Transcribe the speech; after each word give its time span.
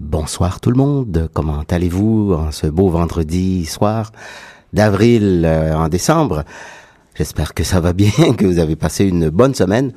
Bonsoir 0.00 0.60
tout 0.60 0.70
le 0.70 0.76
monde, 0.76 1.28
comment 1.34 1.64
allez-vous 1.68 2.32
en 2.32 2.52
ce 2.52 2.68
beau 2.68 2.88
vendredi 2.88 3.66
soir 3.66 4.12
d'avril 4.72 5.42
euh, 5.44 5.74
en 5.74 5.88
décembre? 5.88 6.44
J'espère 7.16 7.52
que 7.52 7.64
ça 7.64 7.80
va 7.80 7.92
bien, 7.92 8.10
que 8.38 8.46
vous 8.46 8.60
avez 8.60 8.76
passé 8.76 9.04
une 9.04 9.28
bonne 9.28 9.54
semaine. 9.54 9.92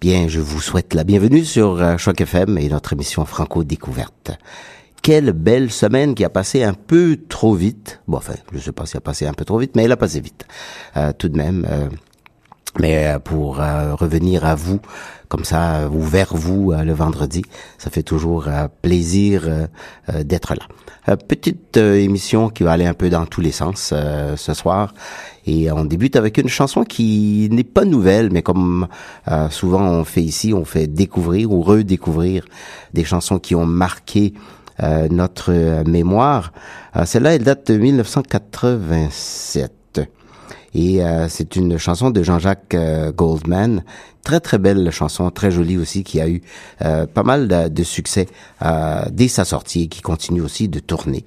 Bien, 0.00 0.28
je 0.28 0.40
vous 0.40 0.62
souhaite 0.62 0.94
la 0.94 1.04
bienvenue 1.04 1.44
sur 1.44 1.80
euh, 1.80 1.98
Choc 1.98 2.22
FM 2.22 2.56
et 2.56 2.70
notre 2.70 2.94
émission 2.94 3.26
Franco 3.26 3.64
Découverte. 3.64 4.30
Quelle 5.02 5.32
belle 5.32 5.70
semaine 5.70 6.14
qui 6.14 6.24
a 6.24 6.30
passé 6.30 6.64
un 6.64 6.74
peu 6.74 7.18
trop 7.28 7.54
vite. 7.54 8.00
Bon, 8.08 8.16
enfin, 8.16 8.34
je 8.52 8.58
sais 8.58 8.72
pas 8.72 8.86
si 8.86 8.96
elle 8.96 8.98
a 8.98 9.00
passé 9.02 9.26
un 9.26 9.34
peu 9.34 9.44
trop 9.44 9.58
vite, 9.58 9.76
mais 9.76 9.84
elle 9.84 9.92
a 9.92 9.96
passé 9.96 10.20
vite. 10.20 10.46
Euh, 10.96 11.12
tout 11.12 11.28
de 11.28 11.36
même. 11.36 11.66
Euh, 11.70 11.88
mais 12.80 13.06
euh, 13.06 13.18
pour 13.18 13.56
revenir 13.56 14.44
à 14.44 14.54
vous, 14.54 14.80
comme 15.28 15.44
ça, 15.44 15.88
ou 15.90 16.00
vers 16.02 16.34
vous 16.34 16.72
le 16.72 16.92
vendredi, 16.92 17.42
ça 17.78 17.90
fait 17.90 18.02
toujours 18.02 18.48
plaisir 18.82 19.48
d'être 20.08 20.54
là. 20.54 21.16
petite 21.16 21.76
émission 21.76 22.48
qui 22.48 22.62
va 22.62 22.72
aller 22.72 22.86
un 22.86 22.94
peu 22.94 23.10
dans 23.10 23.26
tous 23.26 23.40
les 23.40 23.52
sens 23.52 23.92
ce 24.36 24.54
soir. 24.54 24.94
Et 25.46 25.70
on 25.70 25.84
débute 25.84 26.16
avec 26.16 26.38
une 26.38 26.48
chanson 26.48 26.84
qui 26.84 27.48
n'est 27.50 27.64
pas 27.64 27.84
nouvelle, 27.84 28.30
mais 28.32 28.42
comme 28.42 28.88
souvent 29.50 29.82
on 29.82 30.04
fait 30.04 30.22
ici, 30.22 30.52
on 30.54 30.64
fait 30.64 30.86
découvrir 30.86 31.52
ou 31.52 31.62
redécouvrir 31.62 32.44
des 32.94 33.04
chansons 33.04 33.38
qui 33.38 33.54
ont 33.54 33.66
marqué 33.66 34.34
euh, 34.82 35.08
notre 35.10 35.82
mémoire. 35.88 36.52
Euh, 36.96 37.06
celle-là, 37.06 37.34
elle 37.34 37.44
date 37.44 37.72
de 37.72 37.78
1987. 37.78 39.72
Et 40.76 41.02
euh, 41.02 41.26
c'est 41.28 41.56
une 41.56 41.78
chanson 41.78 42.10
de 42.10 42.22
Jean-Jacques 42.22 42.76
Goldman, 43.16 43.82
très 44.22 44.40
très 44.40 44.58
belle 44.58 44.90
chanson, 44.90 45.30
très 45.30 45.50
jolie 45.50 45.78
aussi, 45.78 46.04
qui 46.04 46.20
a 46.20 46.28
eu 46.28 46.42
pas 46.78 47.22
mal 47.24 47.48
de, 47.72 47.82
succès 47.82 48.26
dès 49.10 49.28
sa 49.28 49.44
sortie 49.44 49.84
et 49.84 49.88
qui 49.88 50.02
continue 50.02 50.42
aussi 50.42 50.68
de 50.68 50.78
tourner. 50.78 51.24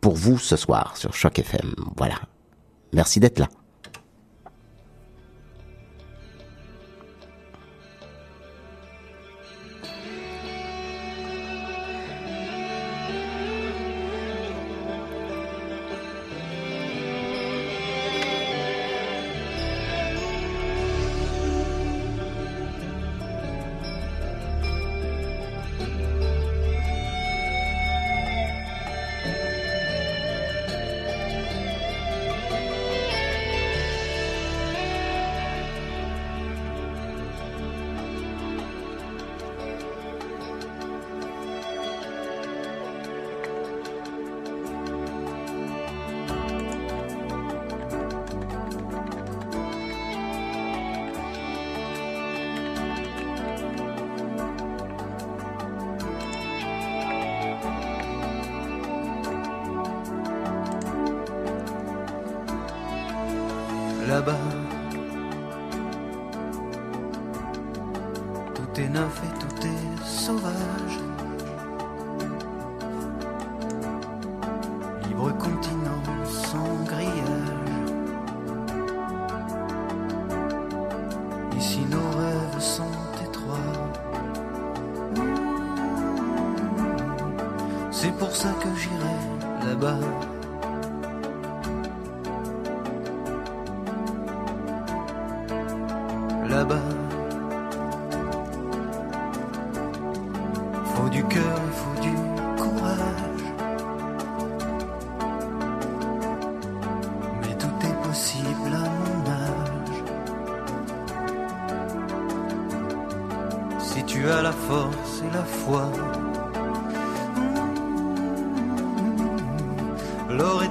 Pour 0.00 0.14
vous 0.14 0.38
ce 0.38 0.56
soir 0.56 0.96
sur 0.96 1.14
Choc 1.14 1.38
FM. 1.38 1.74
Voilà. 1.96 2.14
Merci 2.92 3.18
d'être 3.20 3.40
là. 3.40 3.48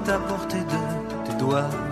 est 0.06 0.10
à 0.10 0.20
portée 0.20 0.58
de 0.58 1.30
tes 1.30 1.38
doigts. 1.38 1.89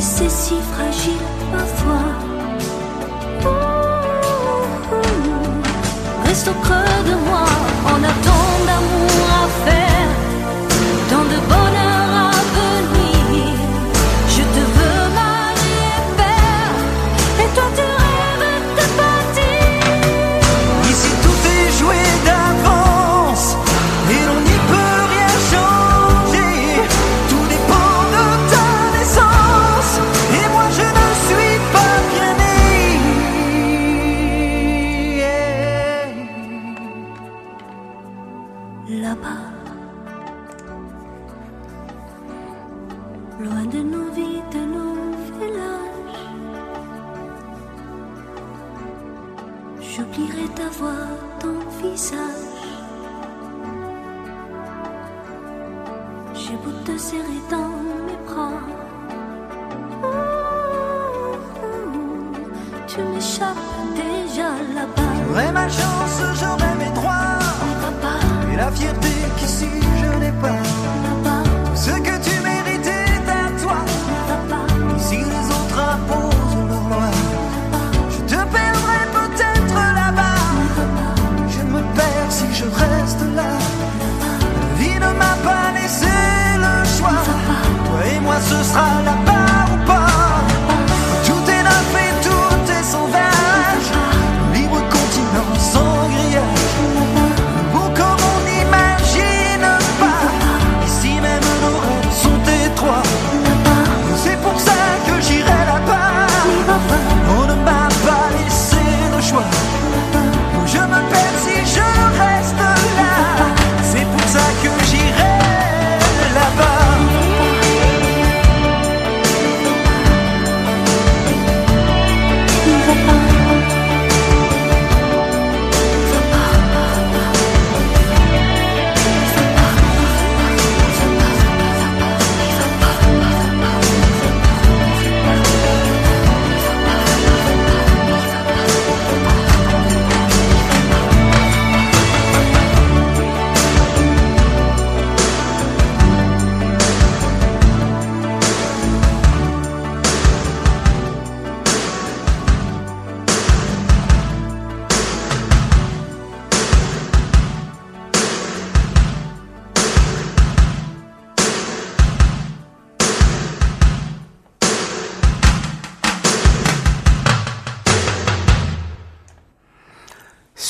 Je 0.00 1.56
reste 1.56 1.84
là. 1.86 2.27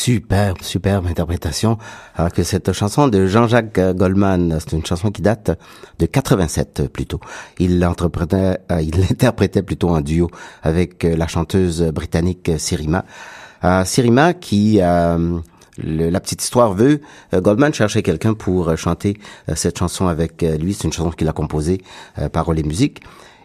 Superbe, 0.08 0.62
superbe 0.62 1.06
interprétation. 1.06 1.76
Alors 2.14 2.32
que 2.32 2.42
cette 2.42 2.72
chanson 2.72 3.08
de 3.08 3.26
Jean-Jacques 3.26 3.78
Goldman, 3.94 4.58
c'est 4.58 4.74
une 4.74 4.86
chanson 4.86 5.10
qui 5.10 5.20
date 5.20 5.50
de 5.98 6.06
87 6.06 6.88
plutôt. 6.90 7.20
Il 7.58 7.78
l'interprétait, 7.78 8.56
euh, 8.72 8.80
il 8.80 8.98
l'interprétait 9.00 9.62
plutôt 9.62 9.90
en 9.90 10.00
duo 10.00 10.30
avec 10.62 11.04
euh, 11.04 11.14
la 11.14 11.26
chanteuse 11.26 11.82
britannique 11.92 12.50
Sirima. 12.56 13.04
Euh, 13.64 13.84
Sirima 13.84 14.32
qui 14.32 14.78
la 14.78 16.20
petite 16.20 16.42
histoire 16.42 16.72
veut, 16.72 17.02
Goldman 17.34 17.74
cherchait 17.74 18.02
quelqu'un 18.02 18.32
pour 18.32 18.74
chanter 18.78 19.18
cette 19.54 19.78
chanson 19.78 20.06
avec 20.08 20.40
lui. 20.40 20.72
C'est 20.72 20.84
une 20.84 20.92
chanson 20.94 21.10
qu'il 21.10 21.28
a 21.28 21.32
composée, 21.32 21.82
paroles 22.32 22.58
et 22.58 22.62
musique. 22.62 23.02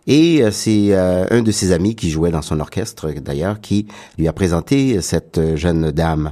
Et 0.07 0.41
c'est 0.51 0.95
un 0.95 1.41
de 1.41 1.51
ses 1.51 1.73
amis 1.73 1.95
qui 1.95 2.09
jouait 2.09 2.31
dans 2.31 2.41
son 2.41 2.61
orchestre, 2.61 3.11
d'ailleurs, 3.11 3.59
qui 3.59 3.87
lui 4.17 4.29
a 4.29 4.33
présenté 4.33 5.01
cette 5.01 5.57
jeune 5.57 5.91
dame 5.91 6.31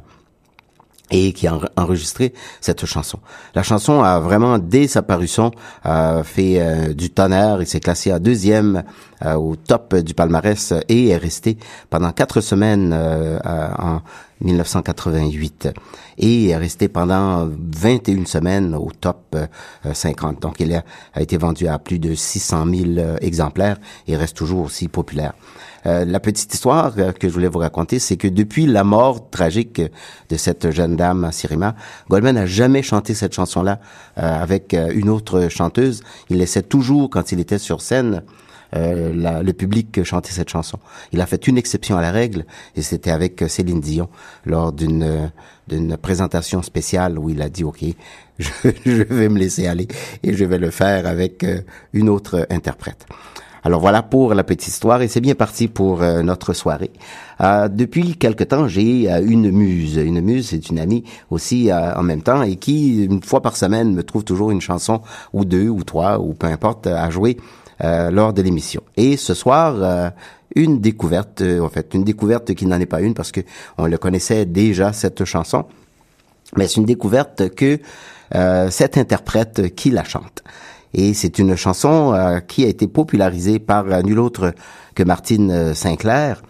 et 1.12 1.34
qui 1.34 1.48
a 1.48 1.60
enregistré 1.75 2.34
cette 2.62 2.86
chanson. 2.86 3.19
La 3.54 3.63
chanson 3.63 4.02
a 4.02 4.19
vraiment, 4.19 4.58
dès 4.58 4.88
sa 4.88 5.02
parution, 5.02 5.52
fait 6.24 6.62
euh, 6.62 6.94
du 6.94 7.10
tonnerre. 7.10 7.62
Il 7.62 7.68
s'est 7.68 7.80
classé 7.80 8.12
à 8.12 8.19
deuxième 8.19 8.84
euh, 9.25 9.34
au 9.36 9.56
top 9.56 9.96
du 9.96 10.13
palmarès 10.13 10.74
et 10.90 11.10
est 11.10 11.18
resté 11.18 11.58
pendant 11.90 12.12
quatre 12.12 12.42
semaines 12.42 12.92
euh, 12.94 13.40
en 13.46 14.02
1988 14.42 15.69
et 16.18 16.50
est 16.50 16.58
resté 16.58 16.88
pendant 16.88 17.48
21 17.48 18.25
semaines 18.25 18.75
au 18.75 18.90
top 18.92 19.38
50. 19.92 20.42
Donc 20.42 20.60
il 20.60 20.74
a, 20.75 20.84
a, 21.14 21.22
été 21.22 21.38
vendu 21.38 21.68
à 21.68 21.78
plus 21.78 22.00
de 22.00 22.16
600 22.16 22.66
000 22.96 23.16
exemplaires 23.22 23.78
et 24.07 24.16
reste 24.16 24.38
toujours 24.38 24.66
aussi 24.66 24.88
populaire. 24.88 25.34
Euh, 25.86 26.06
la 26.06 26.19
petite 26.19 26.54
histoire 26.54 26.94
euh, 26.98 27.12
que 27.12 27.28
je 27.28 27.33
voulais 27.33 27.48
vous 27.48 27.60
raconter, 27.60 28.00
c'est 28.00 28.18
que 28.18 28.28
depuis 28.28 28.66
la 28.66 28.83
mort 28.83 29.30
tragique 29.30 29.81
de 30.30 30.38
cette 30.38 30.72
jeune 30.72 30.95
dame, 30.95 31.30
Sirima, 31.31 31.75
Goldman 32.10 32.36
n'a 32.36 32.45
jamais 32.45 32.83
chanté 32.83 33.13
cette 33.13 33.33
chanson-là 33.33 33.80
euh, 34.18 34.42
avec 34.42 34.74
une 34.74 35.10
autre 35.10 35.48
chanteuse. 35.50 36.01
Il 36.30 36.38
laissait 36.38 36.62
toujours, 36.62 37.10
quand 37.10 37.31
il 37.31 37.39
était 37.39 37.60
sur 37.60 37.81
scène, 37.81 38.24
le 38.74 39.51
public 39.51 40.01
chanter 40.06 40.31
cette 40.31 40.48
chanson. 40.48 40.80
Il 41.12 41.19
a 41.19 41.25
fait 41.25 41.45
une 41.45 41.57
exception 41.57 41.98
à 41.98 42.01
la 42.01 42.12
règle 42.12 42.45
et 42.78 42.81
c'était 42.81 43.12
avec 43.12 43.44
Céline 43.50 43.81
Dion 43.81 44.07
lors 44.45 44.72
d'une 44.72 45.30
d'une 45.68 45.98
présentation 45.98 46.62
spéciale 46.62 47.19
où 47.19 47.30
il 47.30 47.42
a 47.42 47.50
dit 47.50 47.66
OK, 47.66 47.83
je, 48.39 48.50
je, 48.86 49.04
vais 49.04 49.28
me 49.28 49.39
laisser 49.39 49.68
aller 49.68 49.89
et 50.24 50.33
je 50.33 50.45
vais 50.45 50.57
le 50.57 50.69
faire 50.69 51.06
avec 51.06 51.45
une 51.92 52.07
autre 52.07 52.48
interprète. 52.50 53.06
Alors 53.63 53.80
voilà 53.80 54.02
pour 54.02 54.34
la 54.34 54.44
petite 54.44 54.69
histoire 54.69 55.04
et 55.04 55.08
c'est 55.08 55.22
bien 55.22 55.36
parti 55.36 55.68
pour 55.68 56.02
euh, 56.02 56.24
notre 56.24 56.54
soirée. 56.54 56.90
Euh, 57.42 57.68
depuis 57.68 58.16
quelque 58.16 58.44
temps, 58.44 58.68
j'ai 58.68 59.12
euh, 59.12 59.24
une 59.24 59.52
muse. 59.52 59.98
Une 59.98 60.19
muse, 60.19 60.50
c'est 60.50 60.69
une 60.69 60.80
amie 60.80 61.04
aussi 61.30 61.72
en 61.72 62.02
même 62.02 62.24
temps 62.24 62.42
et 62.42 62.56
qui, 62.56 63.06
une 63.06 63.22
fois 63.22 63.42
par 63.42 63.56
semaine, 63.56 63.94
me 63.94 64.04
trouve 64.04 64.24
toujours 64.24 64.52
une 64.52 64.62
chanson 64.62 65.02
ou 65.34 65.46
deux 65.46 65.69
ou 65.69 65.84
trois 65.84 66.19
ou 66.19 66.34
peu 66.34 66.48
importe 66.48 66.88
à 66.88 67.10
jouer 67.10 67.38
lors 67.84 68.31
de 68.34 68.42
l'émission. 68.44 68.84
Et 68.96 69.18
ce 69.18 69.34
soir, 69.34 70.12
une 70.56 70.81
découverte, 70.81 71.42
en 71.42 71.69
fait, 71.69 71.94
une 71.96 72.04
découverte 72.04 72.54
qui 72.54 72.68
n'en 72.68 72.80
est 72.80 72.86
pas 72.86 73.02
une 73.02 73.16
parce 73.16 73.31
que 73.31 73.42
on 73.80 73.88
le 73.88 73.98
connaissait 73.98 74.46
déjà 74.46 74.94
cette 74.94 75.25
chanson, 75.25 75.66
mais 76.56 76.68
c'est 76.68 76.78
une 76.78 76.86
découverte 76.86 77.50
que 77.56 77.80
cette 78.69 78.98
interprète 78.98 79.74
qui 79.74 79.90
la 79.90 80.04
chante. 80.04 80.44
Et 80.94 81.14
c'est 81.14 81.40
une 81.40 81.56
chanson 81.56 82.14
euh, 82.14 82.40
qui 82.40 82.66
a 82.66 82.68
été 82.68 82.88
popularisée 82.88 83.60
par 83.60 83.86
euh, 83.88 84.02
nul 84.02 84.20
autre 84.20 84.54
que 84.96 85.04
Martine 85.04 85.52
euh, 85.52 85.74
Sinclair. 85.74 86.42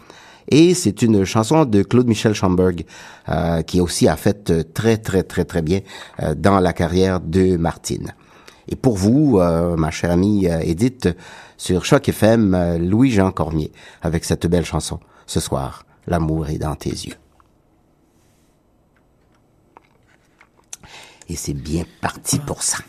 Et 0.50 0.74
c'est 0.74 1.02
une 1.02 1.24
chanson 1.24 1.66
de 1.66 1.84
Claude 1.84 2.08
Michel 2.08 2.34
Schomburg 2.34 2.84
qui 3.68 3.80
aussi 3.80 4.10
a 4.10 4.18
fait 4.18 4.74
très 4.74 4.98
très 4.98 5.24
très 5.24 5.46
très 5.46 5.62
bien 5.62 5.80
dans 6.36 6.60
la 6.60 6.74
carrière 6.74 7.22
de 7.22 7.56
Martine. 7.56 8.14
Et 8.68 8.76
pour 8.76 8.98
vous, 8.98 9.40
ma 9.78 9.92
chère 9.92 10.12
amie 10.12 10.48
Edith, 10.48 11.08
sur 11.56 11.86
Choc 11.86 12.10
FM, 12.10 12.80
Louis-Jean 12.80 13.32
Cormier, 13.32 13.72
avec 14.02 14.26
cette 14.26 14.46
belle 14.48 14.66
chanson. 14.66 15.00
Ce 15.26 15.40
soir, 15.40 15.86
l'amour 16.08 16.50
est 16.50 16.58
dans 16.58 16.76
tes 16.76 16.90
yeux. 16.90 17.16
Et 21.30 21.38
c'est 21.38 21.54
bien 21.54 21.86
parti 22.02 22.40
pour 22.40 22.62
ça. 22.62 22.80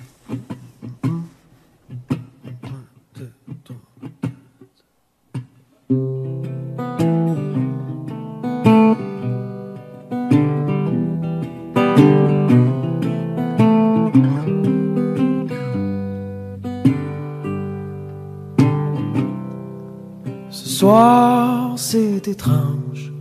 Ce 20.50 20.68
soir, 20.68 21.73
c'est 21.76 22.28
étrange. 22.28 23.12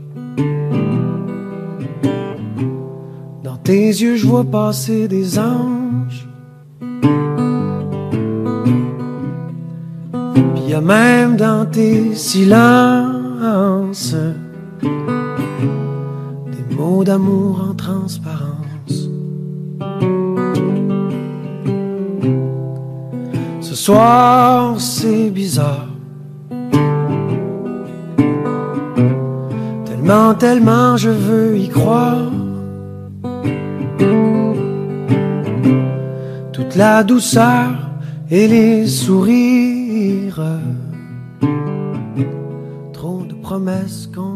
Dans 3.43 3.57
tes 3.63 3.87
yeux, 3.87 4.15
je 4.15 4.27
vois 4.27 4.43
passer 4.43 5.07
des 5.07 5.39
anges. 5.39 6.27
Puis 10.55 10.63
y 10.67 10.73
a 10.73 10.81
même 10.81 11.35
dans 11.37 11.65
tes 11.65 12.13
silences 12.15 13.00
d'amour 17.11 17.55
en 17.69 17.73
transparence. 17.73 18.97
Ce 23.59 23.75
soir, 23.75 24.79
c'est 24.79 25.29
bizarre. 25.29 25.89
Tellement, 29.87 30.33
tellement 30.35 30.95
je 30.95 31.09
veux 31.09 31.57
y 31.57 31.67
croire. 31.67 32.31
Toute 36.53 36.73
la 36.77 37.03
douceur 37.03 37.71
et 38.37 38.47
les 38.47 38.87
sourires. 38.87 40.45
Trop 42.93 43.21
de 43.31 43.35
promesses 43.47 44.07
qu'on 44.15 44.30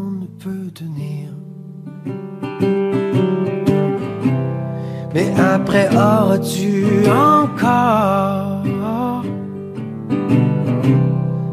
après 5.38 5.88
auras-tu 5.94 7.08
encore 7.08 8.62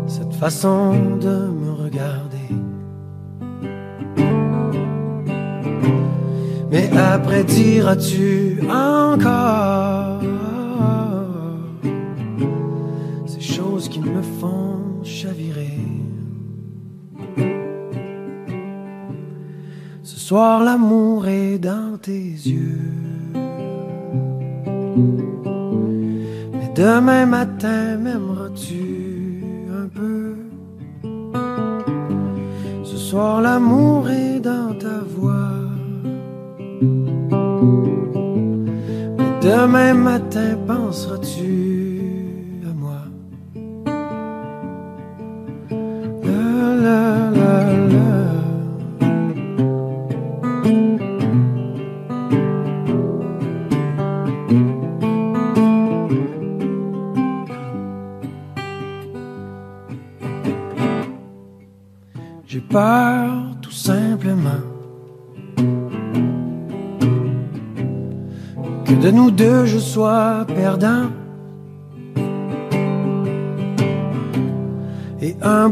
cette 0.07 0.33
façon 0.33 1.17
de 1.19 1.47
me 1.47 1.71
regarder? 1.71 2.49
Mais 6.71 6.89
après 6.97 7.43
diras-tu 7.43 8.59
encore 8.69 10.21
ces 13.27 13.41
choses 13.41 13.87
qui 13.89 13.99
me 13.99 14.21
font 14.39 15.03
chavirer? 15.03 15.77
Ce 20.03 20.19
soir 20.19 20.63
l'amour 20.63 21.27
est 21.27 21.59
dans 21.59 21.97
tes 22.01 22.11
yeux. 22.11 23.12
Mais 24.95 26.69
demain 26.75 27.25
matin 27.25 27.97
m'aimeras-tu 27.97 29.43
un 29.81 29.87
peu? 29.87 30.35
Ce 32.83 32.97
soir 32.97 33.41
l'amour 33.41 34.09
est 34.09 34.39
dans 34.39 34.73
ta 34.77 34.99
voix. 35.15 35.59
Mais 39.17 39.33
demain 39.41 39.93
matin 39.93 40.57
penseras-tu 40.67 41.82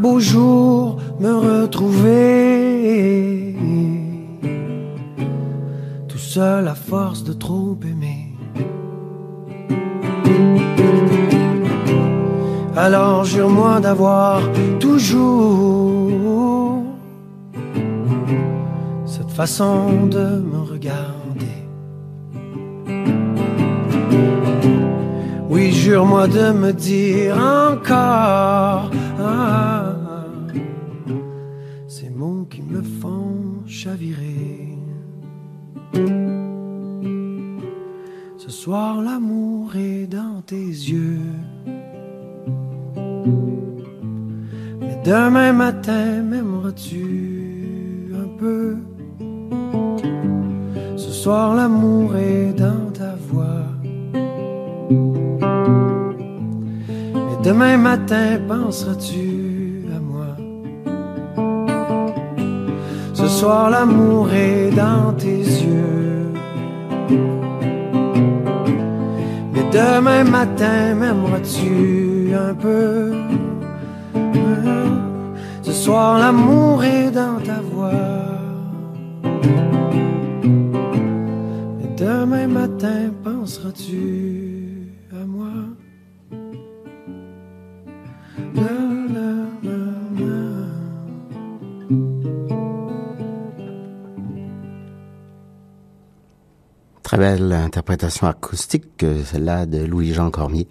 beau 0.02 0.20
jour 0.20 0.98
me 1.20 1.34
retrouver 1.50 3.56
tout 6.08 6.18
seul 6.18 6.68
à 6.68 6.74
force 6.74 7.24
de 7.24 7.34
trop 7.34 7.78
aimer. 7.84 8.34
Alors 12.76 13.26
jure-moi 13.26 13.80
d'avoir 13.80 14.42
toujours 14.80 16.82
cette 19.06 19.30
façon 19.30 20.08
de 20.08 20.42
me 20.52 20.62
regarder. 20.74 21.12
Oui, 25.50 25.72
jure-moi 25.72 26.28
de 26.28 26.52
me 26.54 26.74
dire 26.74 27.38
encore 27.38 28.90
ah, 29.20 29.81
soir, 38.64 39.02
l'amour 39.02 39.76
est 39.76 40.06
dans 40.06 40.40
tes 40.46 40.70
yeux. 40.94 41.34
Mais 44.80 44.98
demain 45.04 45.52
matin, 45.52 46.22
m'aimeras-tu 46.30 48.14
un 48.24 48.30
peu? 48.38 48.78
Ce 50.96 51.12
soir, 51.22 51.56
l'amour 51.56 52.16
est 52.18 52.54
dans 52.54 52.92
ta 52.94 53.16
voix. 53.30 53.66
Mais 57.16 57.38
demain 57.44 57.78
matin, 57.78 58.28
penseras-tu 58.48 59.86
à 59.98 60.00
moi? 60.12 60.32
Ce 63.16 63.28
soir, 63.28 63.72
l'amour 63.72 64.32
est 64.32 64.70
dans 64.70 65.14
tes 65.14 65.40
yeux. 65.40 66.12
Demain 69.72 70.26
matin, 70.26 70.96
m'aimeras-tu 70.96 72.34
un 72.36 72.54
peu? 72.54 73.14
Ce 75.62 75.72
soir, 75.72 76.20
l'amour 76.20 76.84
est 76.84 77.10
dans 77.12 77.40
ta 77.40 77.62
voix. 77.62 77.92
Demain 81.98 82.48
matin, 82.48 83.12
penseras-tu 83.24 84.61
Très 97.12 97.18
belle 97.18 97.52
interprétation 97.52 98.26
acoustique, 98.26 99.04
euh, 99.04 99.22
celle-là 99.26 99.66
de 99.66 99.80
Louis-Jean 99.84 100.32
Cormier. 100.32 100.70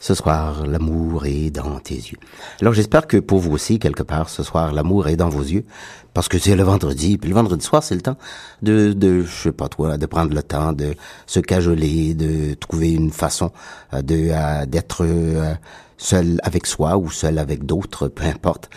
Ce 0.00 0.12
soir, 0.12 0.66
l'amour 0.66 1.24
est 1.24 1.48
dans 1.48 1.80
tes 1.80 1.94
yeux. 1.94 2.18
Alors 2.60 2.74
j'espère 2.74 3.06
que 3.06 3.16
pour 3.16 3.38
vous 3.38 3.52
aussi, 3.52 3.78
quelque 3.78 4.02
part, 4.02 4.28
ce 4.28 4.42
soir, 4.42 4.74
l'amour 4.74 5.08
est 5.08 5.16
dans 5.16 5.30
vos 5.30 5.40
yeux, 5.40 5.64
parce 6.12 6.28
que 6.28 6.38
c'est 6.38 6.56
le 6.56 6.62
vendredi, 6.62 7.16
puis 7.16 7.30
le 7.30 7.34
vendredi 7.34 7.64
soir, 7.64 7.82
c'est 7.82 7.94
le 7.94 8.02
temps 8.02 8.18
de, 8.60 8.92
de, 8.92 9.22
je 9.22 9.44
sais 9.44 9.52
pas 9.52 9.70
toi, 9.70 9.96
de 9.96 10.04
prendre 10.04 10.34
le 10.34 10.42
temps 10.42 10.74
de 10.74 10.94
se 11.24 11.40
cajoler, 11.40 12.12
de 12.12 12.52
trouver 12.52 12.92
une 12.92 13.10
façon 13.10 13.50
euh, 13.94 14.02
de 14.02 14.66
d'être 14.66 15.06
euh, 15.06 15.54
seul 15.96 16.38
avec 16.42 16.66
soi 16.66 16.98
ou 16.98 17.10
seul 17.10 17.38
avec 17.38 17.64
d'autres, 17.64 18.08
peu 18.08 18.24
importe, 18.24 18.68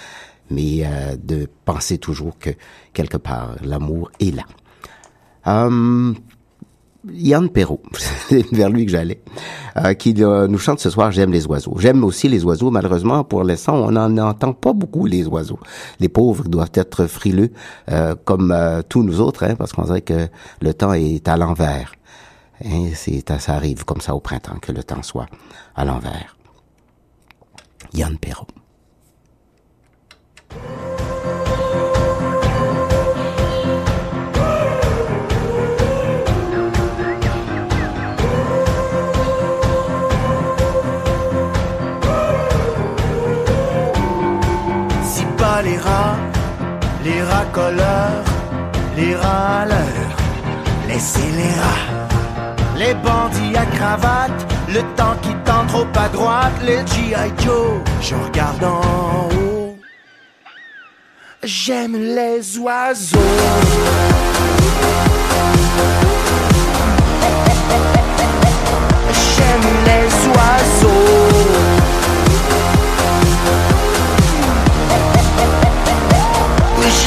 mais 0.49 0.85
de 1.21 1.49
penser 1.65 1.97
toujours 1.97 2.39
que 2.39 2.51
quelque 2.93 3.17
part, 3.17 3.57
l'amour 3.61 4.11
est 4.21 4.33
là. 4.33 4.43
Hum, 5.45 6.15
Yann 7.09 7.49
Perrault, 7.49 7.81
c'est 8.29 8.45
vers 8.53 8.69
lui 8.69 8.85
que 8.85 8.91
j'allais, 8.91 9.21
euh, 9.77 9.93
qui 9.93 10.13
euh, 10.19 10.47
nous 10.47 10.59
chante 10.59 10.79
ce 10.79 10.89
soir 10.89 11.11
J'aime 11.11 11.31
les 11.31 11.47
oiseaux. 11.47 11.75
J'aime 11.79 12.03
aussi 12.03 12.29
les 12.29 12.43
oiseaux. 12.43 12.69
Malheureusement, 12.69 13.23
pour 13.23 13.43
l'instant, 13.43 13.75
on 13.75 13.91
n'en 13.91 14.15
entend 14.17 14.53
pas 14.53 14.73
beaucoup 14.73 15.05
les 15.05 15.25
oiseaux. 15.27 15.59
Les 15.99 16.09
pauvres 16.09 16.47
doivent 16.47 16.71
être 16.73 17.07
frileux, 17.07 17.51
euh, 17.89 18.15
comme 18.23 18.51
euh, 18.51 18.81
tous 18.87 19.03
nous 19.03 19.19
autres, 19.19 19.43
hein, 19.43 19.55
parce 19.55 19.73
qu'on 19.73 19.83
dirait 19.83 20.01
que 20.01 20.27
le 20.61 20.73
temps 20.73 20.93
est 20.93 21.27
à 21.27 21.37
l'envers. 21.37 21.91
Hein, 22.63 22.89
c'est, 22.93 23.23
ça 23.39 23.53
arrive 23.53 23.83
comme 23.85 24.01
ça 24.01 24.13
au 24.13 24.19
printemps, 24.19 24.59
que 24.61 24.71
le 24.71 24.83
temps 24.83 25.01
soit 25.01 25.27
à 25.75 25.85
l'envers. 25.85 26.37
Yann 27.93 28.17
Perrault. 28.17 28.47
Les 48.97 49.15
râleurs, 49.15 50.17
les 50.87 50.95
rats. 51.59 51.91
Les 52.77 52.93
bandits 52.95 53.55
à 53.55 53.65
cravate, 53.65 54.47
le 54.67 54.81
temps 54.95 55.15
qui 55.21 55.33
tend 55.45 55.65
trop 55.67 55.85
à 55.95 56.07
droite, 56.09 56.53
les 56.63 56.79
G.I. 56.87 57.31
Joe, 57.43 57.81
je 58.01 58.15
regarde 58.15 58.63
en 58.63 59.29
haut. 59.35 59.77
J'aime 61.43 61.95
les 61.95 62.57
oiseaux. 62.57 63.19
J'aime 69.35 69.67
les 69.85 70.07
oiseaux. 70.29 71.50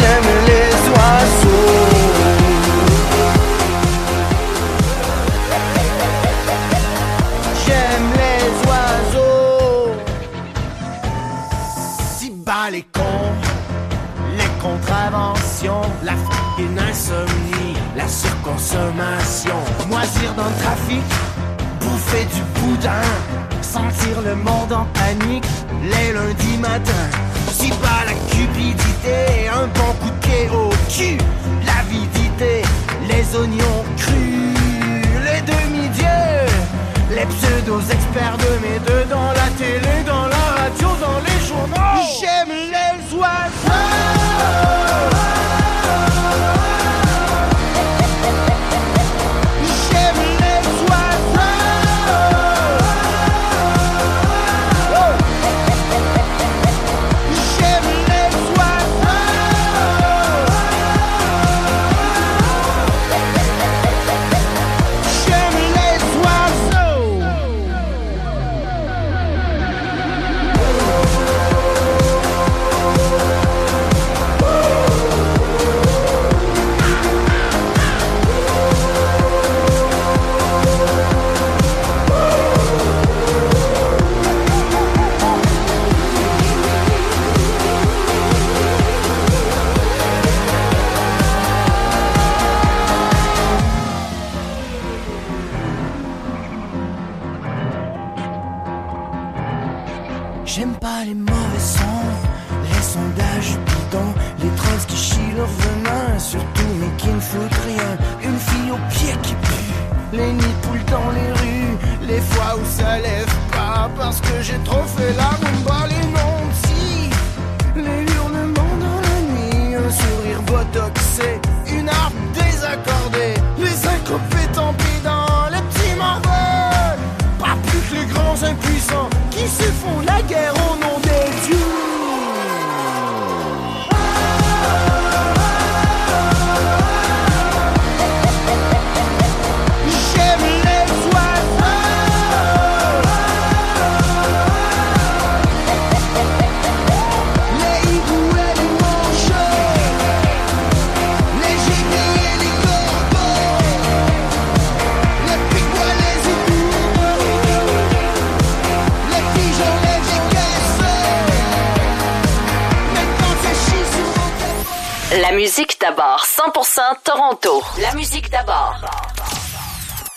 J'aime 0.05 0.31
les 0.51 0.73
oiseaux. 0.95 1.81
J'aime 7.65 8.09
les 8.21 8.45
oiseaux. 8.69 9.93
Si 12.17 12.31
bas 12.31 12.69
les 12.71 12.83
cons, 12.97 13.33
les 14.39 14.51
contraventions, 14.63 15.87
la 16.03 16.13
f***ing 16.13 16.79
insomnie, 16.91 17.77
la 17.97 18.09
surconsommation, 18.09 19.59
moisir 19.89 20.35
dans 20.37 20.49
le 20.53 20.57
trafic, 20.63 21.07
bouffer 22.05 22.25
du 22.27 22.43
boudin, 22.61 23.03
sentir 23.63 24.21
le 24.25 24.35
monde 24.35 24.73
en 24.73 24.87
panique 24.87 25.45
les 25.83 26.13
lundis 26.13 26.59
matins. 26.59 27.11
Si 27.51 27.69
pas 27.71 28.05
la 28.07 28.15
cupidité, 28.31 29.49
un 29.49 29.67
bon 29.67 29.93
coup 30.01 30.11
de 30.11 30.27
pied 30.27 30.49
au 30.51 30.71
cul, 30.89 31.19
l'avidité, 31.67 32.63
les 33.09 33.37
oignons 33.39 33.85
crus, 33.97 34.59
les 35.25 35.41
demi-dieux, 35.43 36.47
les 37.11 37.27
pseudo-experts 37.27 38.39
de 38.39 38.67
mes 38.67 38.79
deux 38.81 39.05
dans 39.11 39.33
la 39.33 39.49
télé, 39.59 40.03
dans 40.07 40.27
la 40.27 40.63
radio, 40.63 40.89
dans 41.01 41.21
les 41.21 41.47
journaux. 41.47 42.03
J'aime 42.21 42.55
les 42.73 43.17
oiseaux. 43.17 45.14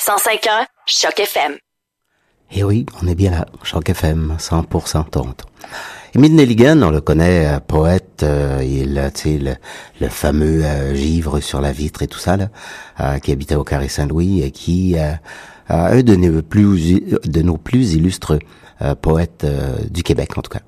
105.1 0.08 0.66
Choc 0.86 1.20
FM. 1.20 1.58
Et 2.54 2.64
oui, 2.64 2.86
on 3.04 3.08
est 3.08 3.16
bien 3.16 3.30
là, 3.30 3.46
Choc 3.64 3.90
FM, 3.90 4.38
100% 4.40 5.10
Toronto. 5.10 5.46
Émile 6.16 6.34
Nelligan, 6.34 6.82
on 6.82 6.92
le 6.92 7.02
connaît, 7.02 7.46
euh, 7.46 7.60
poète, 7.60 8.24
euh, 8.24 8.64
il, 8.64 8.94
le, 8.96 9.56
le 10.00 10.08
fameux 10.08 10.64
euh, 10.64 10.96
givre 10.96 11.42
sur 11.42 11.60
la 11.60 11.74
vitre 11.74 12.04
et 12.04 12.08
tout 12.08 12.20
ça, 12.20 12.38
là, 12.38 12.48
euh, 13.02 13.20
qui 13.20 13.34
habitait 13.34 13.56
au 13.56 13.66
Carré 13.66 13.90
Saint-Louis 13.90 14.44
et 14.44 14.52
qui, 14.52 14.98
euh, 14.98 15.12
un 15.68 16.02
de 16.02 16.16
nos 16.16 16.42
plus, 16.42 17.02
de 17.26 17.42
nos 17.42 17.58
plus 17.58 17.96
illustres 17.96 18.40
euh, 18.82 18.96
poètes 18.96 19.46
du 19.92 20.04
Québec, 20.04 20.38
en 20.38 20.42
tout 20.42 20.52
cas. 20.52 20.62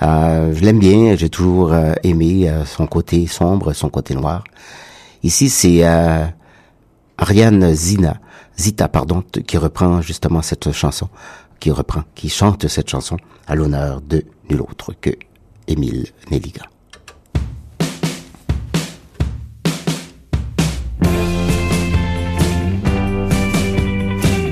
Je 0.00 0.60
l'aime 0.64 0.78
bien, 0.78 1.14
j'ai 1.14 1.28
toujours 1.28 1.74
aimé 2.04 2.50
son 2.64 2.86
côté 2.86 3.26
sombre, 3.26 3.74
son 3.74 3.90
côté 3.90 4.14
noir. 4.14 4.44
Ici, 5.22 5.50
c'est 5.50 5.82
Ariane 7.18 7.74
Zina, 7.74 8.18
Zita, 8.58 8.88
pardon, 8.88 9.22
qui 9.46 9.56
reprend 9.56 10.02
justement 10.02 10.42
cette 10.42 10.72
chanson, 10.72 11.08
qui 11.60 11.70
reprend, 11.70 12.02
qui 12.14 12.28
chante 12.28 12.66
cette 12.66 12.90
chanson 12.90 13.16
à 13.46 13.54
l'honneur 13.54 14.00
de 14.00 14.24
nul 14.50 14.60
autre 14.62 14.92
que 15.00 15.10
Émile 15.68 16.06
Nelligan. 16.30 16.64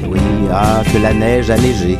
Oui, 0.08 0.20
ah, 0.52 0.82
que 0.92 0.98
la 0.98 1.12
neige 1.12 1.50
a 1.50 1.56
neigé. 1.56 1.98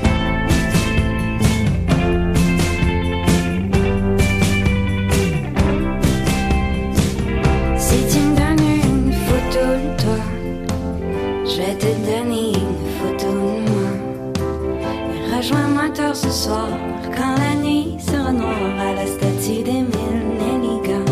Ce 16.17 16.31
soir, 16.31 16.69
quand 17.15 17.35
la 17.37 17.55
nuit 17.63 17.97
sera 17.99 18.33
noire 18.33 18.77
à 18.81 18.95
la 18.95 19.07
statue 19.07 19.63
d'Emile 19.63 20.25
Nelligan. 20.39 21.05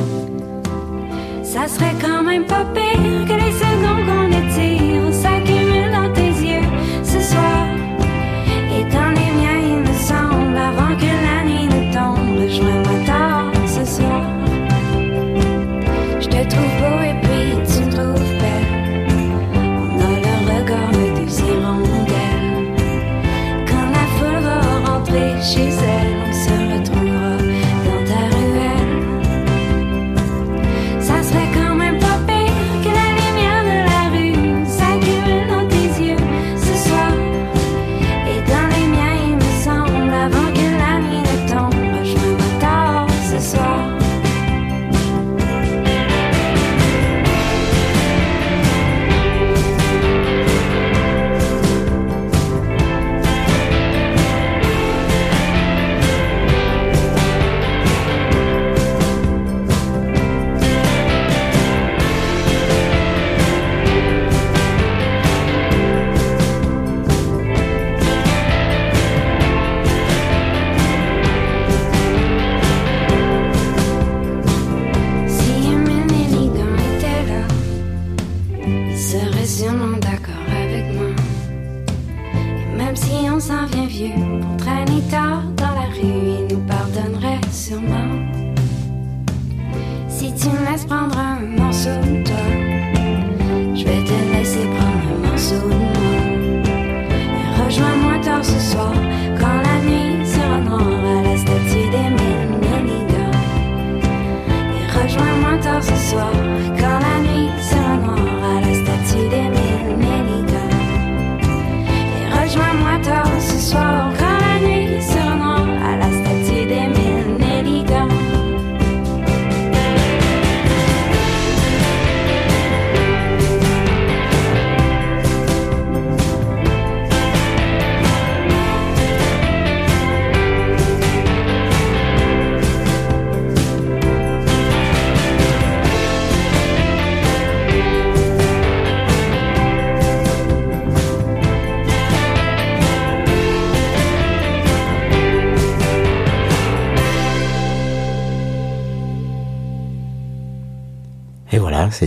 Ça 1.42 1.68
serait 1.68 1.94
quand 2.00 2.22
même 2.22 2.46
pas 2.46 2.64
pire 2.74 3.26
que 3.28 3.34
les 3.34 3.63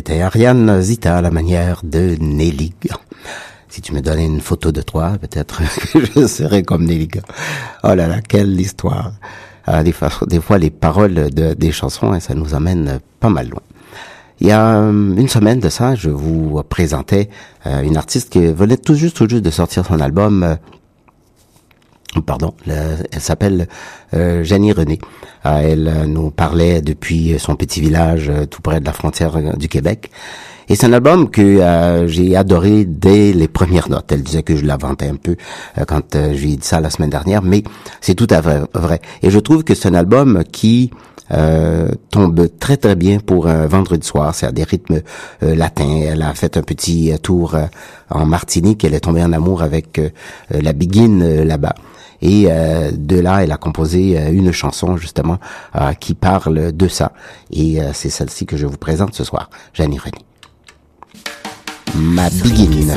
c'était 0.07 0.21
Ariane 0.21 0.81
Zita 0.81 1.17
à 1.17 1.21
la 1.21 1.31
manière 1.31 1.81
de 1.83 2.15
Nelly. 2.21 2.71
Si 3.67 3.81
tu 3.81 3.93
me 3.93 3.99
donnais 3.99 4.25
une 4.25 4.39
photo 4.39 4.71
de 4.71 4.81
toi, 4.81 5.17
peut-être 5.19 5.61
que 5.91 5.99
je 5.99 6.27
serais 6.27 6.63
comme 6.63 6.85
Nelly. 6.85 7.09
Oh 7.83 7.93
là 7.93 8.07
là, 8.07 8.21
quelle 8.21 8.57
histoire. 8.57 9.11
Ah, 9.65 9.83
des, 9.83 9.91
fois, 9.91 10.57
les 10.59 10.69
paroles 10.69 11.29
de- 11.31 11.53
des 11.53 11.73
chansons, 11.73 12.13
hein, 12.13 12.21
ça 12.21 12.35
nous 12.35 12.55
amène 12.55 13.01
pas 13.19 13.27
mal 13.27 13.49
loin. 13.49 13.59
Il 14.39 14.47
y 14.47 14.51
a 14.51 14.77
euh, 14.77 14.91
une 15.17 15.27
semaine 15.27 15.59
de 15.59 15.67
ça, 15.67 15.93
je 15.93 16.09
vous 16.09 16.63
présentais 16.69 17.27
euh, 17.65 17.81
une 17.81 17.97
artiste 17.97 18.29
qui 18.29 18.45
venait 18.45 18.77
tout 18.77 18.95
juste, 18.95 19.17
tout 19.17 19.27
juste 19.27 19.43
de 19.43 19.51
sortir 19.51 19.85
son 19.85 19.99
album 19.99 20.43
euh, 20.43 20.55
pardon, 22.25 22.53
le- 22.65 22.73
elle 23.11 23.21
s'appelle 23.21 23.67
euh, 24.13 24.43
Janie 24.43 24.71
René. 24.71 24.99
Euh, 25.45 25.59
elle 25.63 25.87
euh, 25.87 26.05
nous 26.05 26.31
parlait 26.31 26.81
depuis 26.81 27.37
son 27.39 27.55
petit 27.55 27.79
village 27.81 28.29
euh, 28.29 28.45
tout 28.45 28.61
près 28.61 28.79
de 28.79 28.85
la 28.85 28.93
frontière 28.93 29.35
euh, 29.37 29.53
du 29.53 29.67
Québec. 29.67 30.09
Et 30.69 30.75
c'est 30.75 30.85
un 30.87 30.91
album 30.91 31.29
que 31.29 32.05
j'ai 32.07 32.35
adoré 32.35 32.83
dès 32.83 33.31
les 33.31 33.47
premières 33.47 33.89
notes. 33.89 34.11
Elle 34.11 34.21
disait 34.21 34.43
que 34.43 34.57
je 34.57 34.65
la 34.65 34.75
vantais 34.75 35.07
un 35.07 35.15
peu 35.15 35.37
euh, 35.77 35.85
quand 35.85 36.13
euh, 36.15 36.33
je 36.35 36.41
lui 36.43 36.53
ai 36.53 36.57
dit 36.57 36.67
ça 36.67 36.81
la 36.81 36.89
semaine 36.89 37.09
dernière, 37.09 37.41
mais 37.41 37.63
c'est 38.01 38.15
tout 38.15 38.27
à 38.29 38.41
fait 38.41 38.59
vrai. 38.73 38.99
Et 39.23 39.29
je 39.29 39.39
trouve 39.39 39.63
que 39.63 39.73
c'est 39.75 39.87
un 39.87 39.93
album 39.93 40.43
qui 40.51 40.91
tombe 42.09 42.47
très 42.57 42.77
très 42.77 42.95
bien 42.95 43.19
pour 43.19 43.47
un 43.47 43.67
vendredi 43.67 44.07
soir. 44.07 44.33
C'est 44.33 44.45
à 44.45 44.53
des 44.53 44.63
rythmes 44.63 45.01
latins. 45.41 46.03
Elle 46.09 46.21
a 46.21 46.33
fait 46.33 46.55
un 46.55 46.61
petit 46.61 47.11
tour 47.21 47.53
en 48.09 48.25
Martinique. 48.25 48.85
Elle 48.85 48.93
est 48.93 49.01
tombée 49.01 49.21
en 49.23 49.33
amour 49.33 49.61
avec 49.61 49.99
la 50.49 50.71
Biguine 50.71 51.43
là-bas. 51.43 51.75
Et 52.21 52.45
euh, 52.49 52.91
de 52.93 53.19
là, 53.19 53.43
elle 53.43 53.51
a 53.51 53.57
composé 53.57 54.17
euh, 54.17 54.31
une 54.31 54.51
chanson 54.51 54.97
justement 54.97 55.37
euh, 55.75 55.93
qui 55.93 56.13
parle 56.13 56.71
de 56.71 56.87
ça. 56.87 57.11
Et 57.51 57.81
euh, 57.81 57.91
c'est 57.93 58.09
celle-ci 58.09 58.45
que 58.45 58.57
je 58.57 58.65
vous 58.65 58.77
présente 58.77 59.13
ce 59.13 59.23
soir, 59.23 59.49
Janie 59.73 59.99
René. 59.99 60.19
Ma 61.95 62.29
Biguine. 62.29 62.95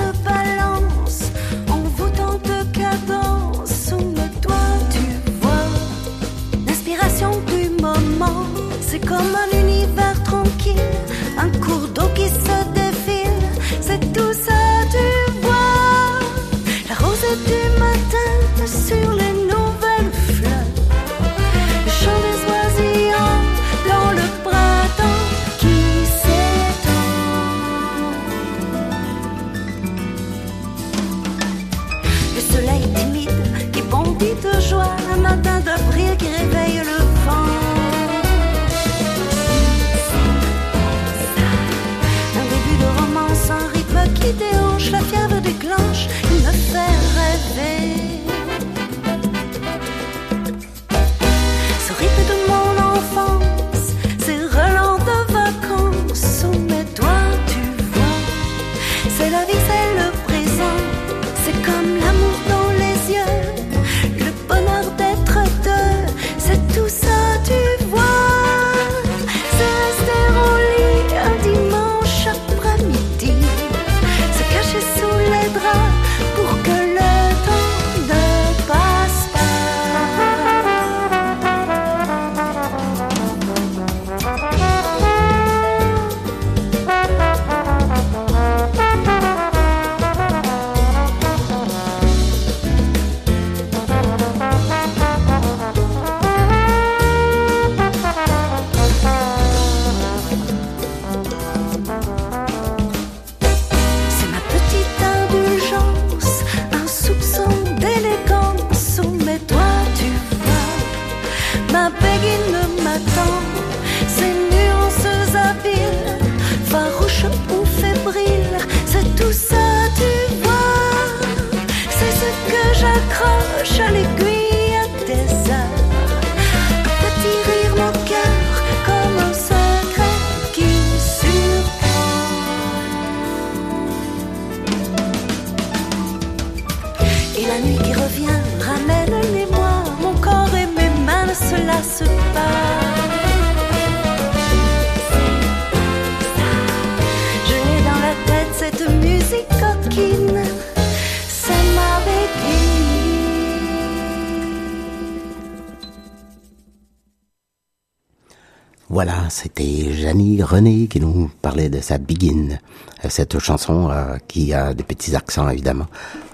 René 160.43 160.87
qui 160.89 161.01
nous 161.01 161.31
parlait 161.43 161.69
de 161.69 161.81
sa 161.81 161.99
Begin, 161.99 162.59
euh, 163.05 163.09
cette 163.09 163.39
chanson 163.39 163.91
euh, 163.91 164.17
qui 164.29 164.53
a 164.53 164.75
des 164.75 164.85
petits 164.85 165.15
accents 165.17 165.49
évidemment 165.49 165.87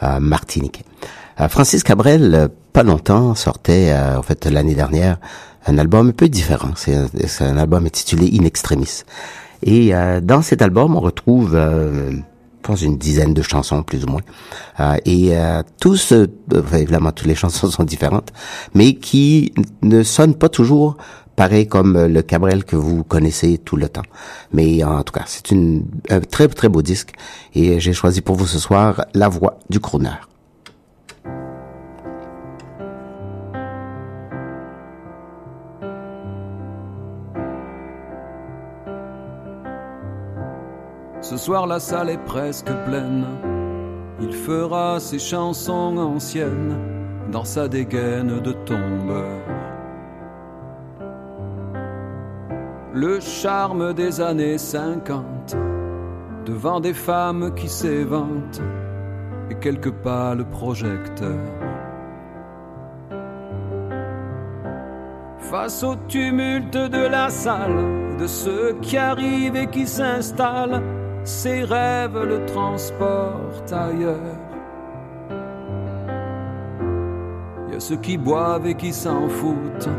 euh, 0.02 0.20
martiniquais. 0.20 0.84
Euh, 1.40 1.48
Francis 1.48 1.82
Cabrel, 1.82 2.34
euh, 2.34 2.48
pas 2.72 2.82
longtemps, 2.82 3.34
sortait, 3.34 3.90
euh, 3.90 4.18
en 4.18 4.22
fait, 4.22 4.46
l'année 4.46 4.74
dernière, 4.74 5.18
un 5.66 5.78
album 5.78 6.08
un 6.08 6.12
peu 6.12 6.28
différent. 6.28 6.70
C'est 6.76 6.94
un, 7.40 7.56
album 7.56 7.86
intitulé 7.86 8.30
In 8.38 8.44
Extremis. 8.44 9.02
Et 9.62 9.92
dans 10.22 10.42
cet 10.42 10.62
album, 10.62 10.94
on 10.94 11.00
retrouve, 11.00 11.58
pense, 12.66 12.82
une 12.82 12.98
dizaine 12.98 13.32
de 13.32 13.42
chansons, 13.42 13.82
plus 13.82 14.04
ou 14.04 14.08
moins. 14.08 14.20
Euh, 14.80 14.96
et 15.04 15.36
euh, 15.36 15.62
tous, 15.80 16.12
euh, 16.12 16.26
évidemment, 16.74 17.12
toutes 17.12 17.26
les 17.28 17.34
chansons 17.42 17.70
sont 17.70 17.84
différentes, 17.84 18.32
mais 18.74 18.94
qui 18.94 19.52
ne 19.82 20.02
sonnent 20.02 20.34
pas 20.34 20.48
toujours 20.48 20.96
pareil 21.36 21.68
comme 21.68 21.96
euh, 21.96 22.08
le 22.08 22.22
Cabrel 22.22 22.64
que 22.64 22.76
vous 22.76 23.04
connaissez 23.04 23.58
tout 23.58 23.76
le 23.76 23.88
temps. 23.88 24.02
Mais 24.52 24.82
en 24.82 25.02
tout 25.02 25.12
cas, 25.12 25.24
c'est 25.26 25.50
une, 25.50 25.84
un 26.10 26.20
très, 26.20 26.48
très 26.48 26.68
beau 26.68 26.82
disque. 26.82 27.12
Et 27.54 27.78
j'ai 27.78 27.92
choisi 27.92 28.22
pour 28.22 28.36
vous 28.36 28.46
ce 28.46 28.58
soir 28.58 29.04
La 29.14 29.28
Voix 29.28 29.58
du 29.70 29.78
Crooner. 29.78 30.16
Ce 41.28 41.36
soir 41.36 41.66
la 41.66 41.80
salle 41.80 42.10
est 42.10 42.24
presque 42.24 42.70
pleine. 42.86 43.26
Il 44.20 44.32
fera 44.32 45.00
ses 45.00 45.18
chansons 45.18 45.96
anciennes 45.98 46.76
dans 47.32 47.44
sa 47.44 47.66
dégaine 47.66 48.40
de 48.40 48.52
tombeur. 48.52 49.65
Le 52.98 53.20
charme 53.20 53.92
des 53.92 54.22
années 54.22 54.56
50 54.56 55.54
devant 56.46 56.80
des 56.80 56.94
femmes 56.94 57.52
qui 57.54 57.68
s'éventent 57.68 58.62
et 59.50 59.54
quelques 59.56 59.90
pâles 59.90 60.48
projecteurs. 60.48 61.52
Face 65.38 65.82
au 65.82 65.94
tumulte 66.08 66.72
de 66.72 67.06
la 67.06 67.28
salle, 67.28 68.16
de 68.18 68.26
ceux 68.26 68.78
qui 68.80 68.96
arrivent 68.96 69.56
et 69.56 69.66
qui 69.66 69.86
s'installent, 69.86 70.82
ses 71.22 71.64
rêves 71.64 72.18
le 72.18 72.46
transportent 72.46 73.74
ailleurs. 73.74 74.40
Il 77.68 77.74
y 77.74 77.76
a 77.76 77.80
ceux 77.80 77.98
qui 77.98 78.16
boivent 78.16 78.66
et 78.66 78.74
qui 78.74 78.94
s'en 78.94 79.28
foutent, 79.28 79.90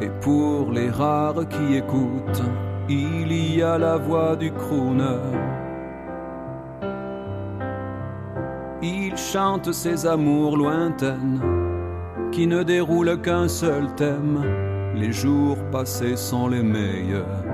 et 0.00 0.10
pour 0.20 0.70
les 0.70 0.90
rares 0.90 1.48
qui 1.48 1.76
écoutent, 1.76 2.42
il 2.88 3.32
y 3.32 3.62
a 3.62 3.76
la 3.78 3.96
voix 3.96 4.36
du 4.36 4.52
crooner. 4.52 5.18
Il 8.80 9.16
chante 9.16 9.72
ses 9.72 10.06
amours 10.06 10.56
lointaines, 10.56 11.40
qui 12.30 12.46
ne 12.46 12.62
déroulent 12.62 13.20
qu'un 13.20 13.48
seul 13.48 13.92
thème, 13.96 14.44
les 14.94 15.12
jours 15.12 15.58
passés 15.72 16.16
sont 16.16 16.48
les 16.48 16.62
meilleurs. 16.62 17.44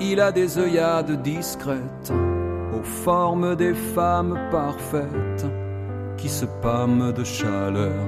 Il 0.00 0.20
a 0.20 0.30
des 0.30 0.58
œillades 0.58 1.22
discrètes, 1.22 2.12
aux 2.72 2.82
formes 2.82 3.56
des 3.56 3.74
femmes 3.74 4.38
parfaites, 4.50 5.46
qui 6.24 6.30
se 6.30 6.46
pâment 6.46 7.12
de 7.12 7.22
chaleur. 7.22 8.02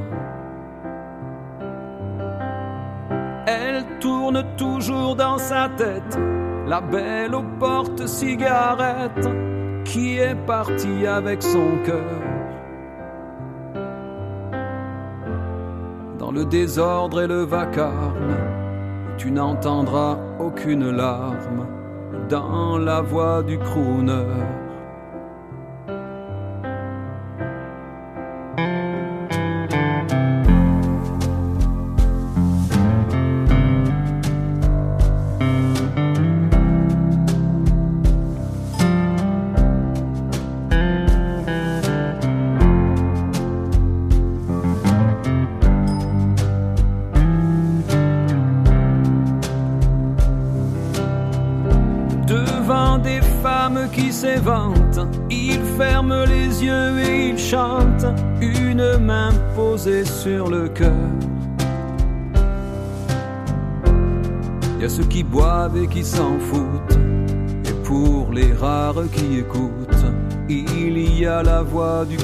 Elle 3.46 3.84
tourne 4.00 4.42
toujours 4.56 5.14
dans 5.16 5.36
sa 5.36 5.68
tête, 5.76 6.18
la 6.66 6.80
belle 6.80 7.34
aux 7.34 7.44
portes 7.60 8.06
cigarettes, 8.06 9.28
qui 9.84 10.16
est 10.16 10.34
partie 10.46 11.06
avec 11.06 11.42
son 11.42 11.76
cœur. 11.84 12.22
Dans 16.18 16.32
le 16.32 16.46
désordre 16.46 17.20
et 17.20 17.26
le 17.26 17.42
vacarme, 17.42 18.34
tu 19.18 19.30
n'entendras 19.30 20.16
aucune 20.40 20.90
larme 20.90 21.66
dans 22.30 22.78
la 22.78 23.02
voix 23.02 23.42
du 23.42 23.58
crooner. 23.58 24.24
Du. 71.76 72.16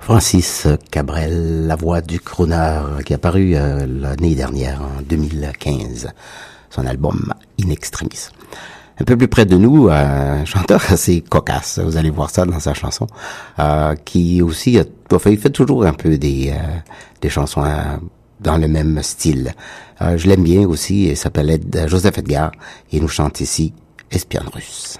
Francis 0.00 0.66
Cabrel, 0.90 1.66
la 1.66 1.76
voix 1.76 2.00
du 2.00 2.18
crooner, 2.18 2.80
qui 3.04 3.12
est 3.12 3.16
apparu 3.16 3.54
euh, 3.54 3.86
l'année 3.86 4.34
dernière, 4.34 4.82
en 4.82 5.02
2015, 5.02 6.08
son 6.70 6.86
album 6.86 7.32
In 7.62 7.70
Extremis. 7.70 8.30
Un 9.00 9.04
peu 9.04 9.16
plus 9.16 9.28
près 9.28 9.46
de 9.46 9.56
nous, 9.56 9.88
un 9.88 10.44
chanteur 10.44 10.82
assez 10.90 11.20
cocasse, 11.20 11.78
vous 11.78 11.96
allez 11.96 12.10
voir 12.10 12.30
ça 12.30 12.44
dans 12.44 12.58
sa 12.58 12.74
chanson, 12.74 13.06
euh, 13.60 13.94
qui 14.04 14.42
aussi, 14.42 14.78
a, 14.78 14.84
enfin, 15.12 15.30
il 15.30 15.38
fait 15.38 15.50
toujours 15.50 15.84
un 15.84 15.92
peu 15.92 16.18
des, 16.18 16.50
euh, 16.50 16.78
des 17.20 17.28
chansons 17.28 17.62
euh, 17.62 17.96
dans 18.40 18.58
le 18.58 18.66
même 18.66 19.00
style. 19.02 19.54
Euh, 20.02 20.18
je 20.18 20.26
l'aime 20.26 20.42
bien 20.42 20.66
aussi, 20.66 21.10
il 21.10 21.16
s'appelle 21.16 21.60
Joseph 21.86 22.18
Edgar, 22.18 22.50
et 22.90 22.96
il 22.96 23.02
nous 23.02 23.08
chante 23.08 23.40
ici 23.40 23.72
Espionne 24.10 24.48
russe. 24.52 24.98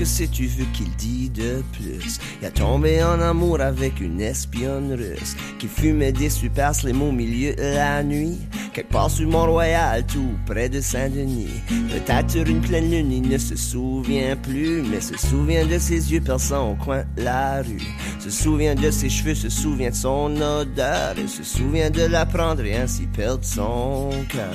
Que 0.00 0.06
c'est 0.06 0.28
tu 0.28 0.46
veux 0.46 0.64
qu'il 0.72 0.90
dit 0.96 1.28
de 1.28 1.62
plus? 1.74 2.18
Il 2.40 2.46
a 2.46 2.50
tombé 2.50 3.04
en 3.04 3.20
amour 3.20 3.60
avec 3.60 4.00
une 4.00 4.22
espionne 4.22 4.94
russe 4.94 5.36
qui 5.58 5.66
fumait 5.66 6.10
des 6.10 6.30
supersles 6.30 6.88
au 6.88 7.12
milieu 7.12 7.54
de 7.54 7.74
la 7.74 8.02
nuit. 8.02 8.38
Quelque 8.72 8.92
part 8.92 9.10
sur 9.10 9.28
Mont-Royal, 9.28 10.06
tout 10.06 10.32
près 10.46 10.70
de 10.70 10.80
Saint-Denis. 10.80 11.50
Peut-être 11.68 12.30
sur 12.30 12.46
une 12.46 12.62
pleine 12.62 12.90
lune, 12.90 13.12
il 13.12 13.28
ne 13.28 13.36
se 13.36 13.56
souvient 13.56 14.36
plus, 14.36 14.80
mais 14.80 15.02
se 15.02 15.18
souvient 15.18 15.66
de 15.66 15.78
ses 15.78 16.10
yeux 16.10 16.22
perçants 16.22 16.70
au 16.70 16.76
coin 16.76 17.04
de 17.18 17.22
la 17.22 17.60
rue. 17.60 17.82
Se 18.20 18.30
souvient 18.30 18.74
de 18.74 18.90
ses 18.90 19.10
cheveux, 19.10 19.34
se 19.34 19.50
souvient 19.50 19.90
de 19.90 19.94
son 19.94 20.34
odeur, 20.40 21.18
et 21.18 21.28
se 21.28 21.42
souvient 21.42 21.90
de 21.90 22.04
la 22.04 22.24
prendre 22.24 22.64
et 22.64 22.74
ainsi 22.74 23.02
perdre 23.02 23.44
son 23.44 24.08
cœur. 24.30 24.54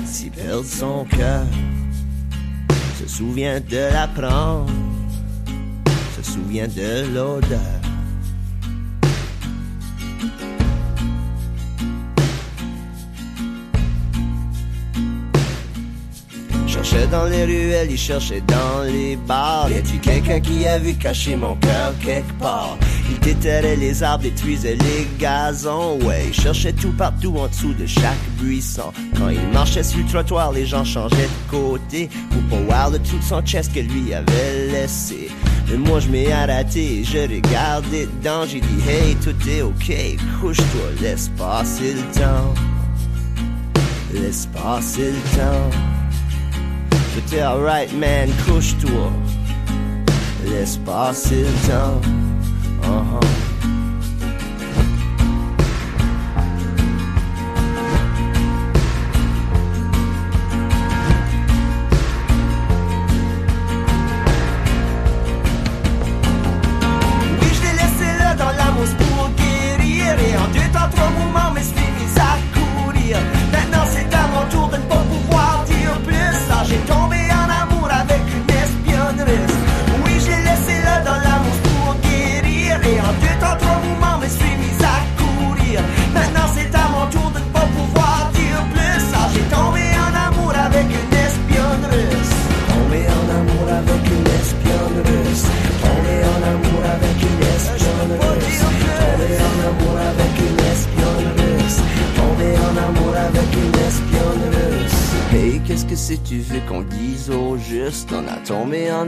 Ainsi 0.00 0.30
perdre 0.30 0.64
son 0.64 1.04
cœur 1.06 1.44
se 3.06 3.18
souvient 3.18 3.60
de 3.60 3.92
la 3.92 4.08
prendre, 4.08 4.66
se 6.16 6.22
souvient 6.22 6.66
de 6.66 7.14
l'odeur. 7.14 7.60
cherchait 16.66 17.06
dans 17.06 17.24
les 17.24 17.44
ruelles, 17.44 17.88
il 17.90 17.98
cherchait 17.98 18.42
dans 18.42 18.82
les 18.84 19.16
bars. 19.16 19.70
Y 19.70 19.78
a-tu 19.78 19.98
quelqu'un 19.98 20.40
qui 20.40 20.66
a 20.66 20.78
vu 20.78 20.94
cacher 20.94 21.36
mon 21.36 21.54
cœur 21.56 21.92
quelque 22.04 22.32
part? 22.38 22.76
Il 23.10 23.20
déterrait 23.20 23.76
les 23.76 24.02
arbres, 24.02 24.24
détruisait 24.24 24.76
les 24.76 25.06
gazons. 25.18 25.98
Ouais, 26.02 26.26
il 26.28 26.34
cherchait 26.34 26.72
tout 26.72 26.92
partout 26.92 27.34
en 27.36 27.48
dessous 27.48 27.74
de 27.74 27.86
chaque 27.86 28.18
buisson. 28.40 28.92
Quand 29.16 29.28
il 29.28 29.40
marchait 29.52 29.82
sur 29.82 29.98
le 29.98 30.06
trottoir, 30.06 30.52
les 30.52 30.66
gens 30.66 30.84
changeaient 30.84 31.16
de 31.16 31.50
côté 31.50 32.08
pour 32.30 32.42
pas 32.42 32.64
voir 32.64 32.90
de 32.90 32.98
tout 32.98 33.20
son 33.22 33.40
chest 33.42 33.72
que 33.72 33.80
lui 33.80 34.12
avait 34.12 34.68
laissé. 34.72 35.30
Mais 35.68 35.76
moi 35.76 36.00
je 36.00 36.08
m'ai 36.08 36.30
arrêté, 36.30 37.02
je 37.04 37.18
regardais 37.18 38.06
dedans, 38.06 38.44
j'ai 38.46 38.60
dit 38.60 38.88
hey 38.88 39.16
tout 39.16 39.34
est 39.48 39.62
ok, 39.62 40.16
couche-toi, 40.40 40.88
laisse 41.02 41.28
passer 41.36 41.94
le 41.94 42.20
temps, 42.20 42.54
laisse 44.12 44.46
passer 44.46 45.10
le 45.10 45.36
temps. 45.36 45.70
J'étais 47.14 47.40
alright 47.40 47.92
man, 47.98 48.28
couche-toi, 48.46 49.10
laisse 50.44 50.76
passer 50.78 51.42
le 51.42 51.68
temps. 51.68 52.00
Uh-huh. 52.88 53.45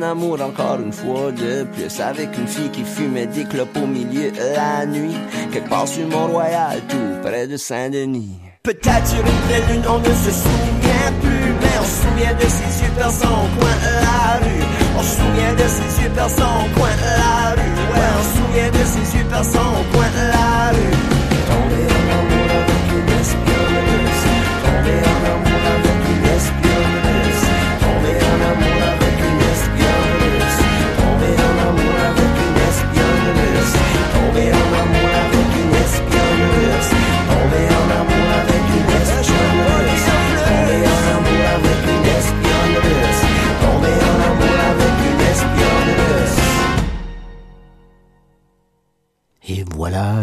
Encore 0.03 0.81
une 0.81 0.93
fois 0.93 1.33
de 1.33 1.65
plus 1.65 2.01
avec 2.01 2.37
une 2.39 2.47
fille 2.47 2.71
qui 2.71 2.85
fumait 2.85 3.27
des 3.27 3.45
clopes 3.45 3.77
au 3.77 3.87
milieu 3.87 4.31
de 4.31 4.55
la 4.55 4.87
nuit. 4.87 5.17
Quelque 5.53 5.69
part 5.69 5.89
sur 5.89 6.07
Mont-Royal, 6.09 6.81
tout 6.89 7.23
près 7.23 7.47
de 7.47 7.57
Saint-Denis. 7.57 8.39
Peut-être 8.63 9.07
sur 9.07 9.19
une 9.19 9.41
pleine 9.49 9.69
lune, 9.71 9.83
on 9.89 9.99
ne 9.99 10.05
se 10.05 10.31
souvient 10.31 11.13
plus, 11.21 11.53
mais 11.61 11.79
on 11.81 11.85
se 11.85 12.03
souvient 12.03 12.35
de 12.35 12.49
ses 12.49 12.85
yeux 12.85 12.93
perçants 12.97 13.45
au 13.45 13.61
coin 13.61 13.77
de 13.85 13.93
la 14.05 14.47
rue. 14.47 14.65
On 14.99 15.03
se 15.03 15.17
souvient 15.17 15.55
de 15.55 15.69
ses 15.69 16.03
yeux 16.03 16.11
perçants 16.15 16.59
au 16.65 16.79
coin 16.79 16.91
de 16.91 17.11
la 17.19 17.51
rue. 17.55 17.77
Ouais, 17.95 18.11
on 18.19 18.23
se 18.23 18.33
souvient 18.39 18.71
de 18.71 18.85
ses 18.85 19.19
yeux 19.19 19.25
perçants 19.31 19.73
au 19.81 19.97
coin 19.97 20.07
de 20.07 20.25
la 20.33 20.71
rue. 20.71 21.18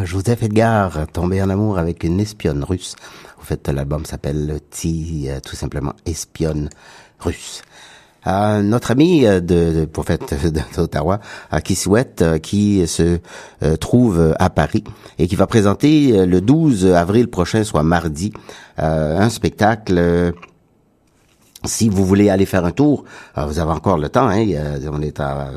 Joseph 0.03 0.43
Edgar, 0.43 1.07
tombé 1.11 1.41
en 1.41 1.49
amour 1.49 1.77
avec 1.77 2.03
une 2.03 2.19
espionne 2.19 2.63
russe. 2.63 2.95
En 3.39 3.43
fait, 3.43 3.67
l'album 3.67 4.05
s'appelle 4.05 4.59
T, 4.69 5.25
euh, 5.27 5.39
tout 5.39 5.55
simplement 5.55 5.93
espionne 6.05 6.69
russe. 7.19 7.61
Euh, 8.27 8.61
notre 8.61 8.91
ami 8.91 9.21
de, 9.21 9.39
de 9.39 9.87
fait 10.03 10.53
d'Ottawa, 10.75 11.19
euh, 11.53 11.59
qui 11.59 11.75
souhaite, 11.75 12.21
euh, 12.21 12.37
qui 12.39 12.87
se 12.87 13.19
trouve 13.79 14.35
à 14.39 14.49
Paris 14.49 14.83
et 15.19 15.27
qui 15.27 15.35
va 15.35 15.47
présenter 15.47 16.25
le 16.25 16.41
12 16.41 16.87
avril 16.87 17.29
prochain, 17.29 17.63
soit 17.63 17.83
mardi, 17.83 18.33
un 18.77 19.29
spectacle. 19.29 20.33
si 21.63 21.89
vous 21.89 22.05
voulez 22.05 22.29
aller 22.29 22.45
faire 22.45 22.65
un 22.65 22.71
tour, 22.71 23.05
vous 23.35 23.59
avez 23.59 23.71
encore 23.71 23.97
le 23.97 24.09
temps. 24.09 24.27
Hein, 24.27 24.45
on 24.91 25.01
est 25.01 25.19
à 25.19 25.51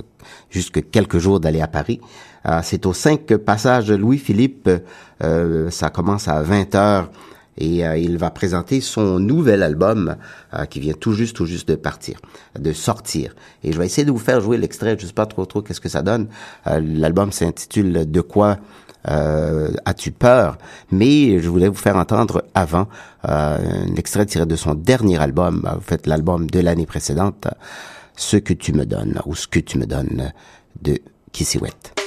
jusque 0.50 0.90
quelques 0.90 1.18
jours 1.18 1.40
d'aller 1.40 1.60
à 1.60 1.66
Paris. 1.68 2.00
Euh, 2.48 2.60
c'est 2.62 2.86
au 2.86 2.92
5 2.92 3.36
passage 3.36 3.90
Louis-Philippe. 3.90 4.70
Euh, 5.22 5.70
ça 5.70 5.90
commence 5.90 6.28
à 6.28 6.42
20 6.42 6.74
heures 6.74 7.10
et 7.58 7.86
euh, 7.86 7.96
il 7.96 8.18
va 8.18 8.30
présenter 8.30 8.80
son 8.80 9.18
nouvel 9.18 9.62
album 9.62 10.16
euh, 10.54 10.64
qui 10.64 10.80
vient 10.80 10.94
tout 10.94 11.12
juste, 11.12 11.36
tout 11.36 11.46
juste 11.46 11.68
de 11.68 11.74
partir, 11.74 12.20
de 12.58 12.72
sortir. 12.72 13.34
Et 13.64 13.72
je 13.72 13.78
vais 13.78 13.86
essayer 13.86 14.04
de 14.04 14.12
vous 14.12 14.18
faire 14.18 14.40
jouer 14.40 14.56
l'extrait. 14.56 14.96
Je 14.98 15.06
sais 15.06 15.12
pas 15.12 15.26
trop 15.26 15.44
trop 15.44 15.60
qu'est-ce 15.60 15.80
que 15.80 15.88
ça 15.88 16.02
donne. 16.02 16.28
L'album 16.66 17.32
s'intitule 17.32 18.10
De 18.10 18.20
quoi 18.20 18.58
as-tu 19.04 20.10
peur? 20.12 20.58
Mais 20.92 21.40
je 21.40 21.48
voulais 21.48 21.68
vous 21.68 21.74
faire 21.74 21.96
entendre 21.96 22.44
avant 22.54 22.88
un 23.24 23.94
extrait 23.96 24.26
tiré 24.26 24.46
de 24.46 24.56
son 24.56 24.74
dernier 24.74 25.18
album, 25.18 25.66
en 25.66 25.80
fait 25.80 26.06
l'album 26.06 26.48
de 26.48 26.60
l'année 26.60 26.86
précédente, 26.86 27.48
Ce 28.16 28.36
que 28.36 28.52
tu 28.52 28.72
me 28.72 28.84
donnes 28.84 29.20
ou 29.26 29.34
Ce 29.34 29.48
que 29.48 29.60
tu 29.60 29.78
me 29.78 29.86
donnes 29.86 30.32
de 30.82 30.98
Kissiwet. 31.32 31.72
Ce 31.72 31.97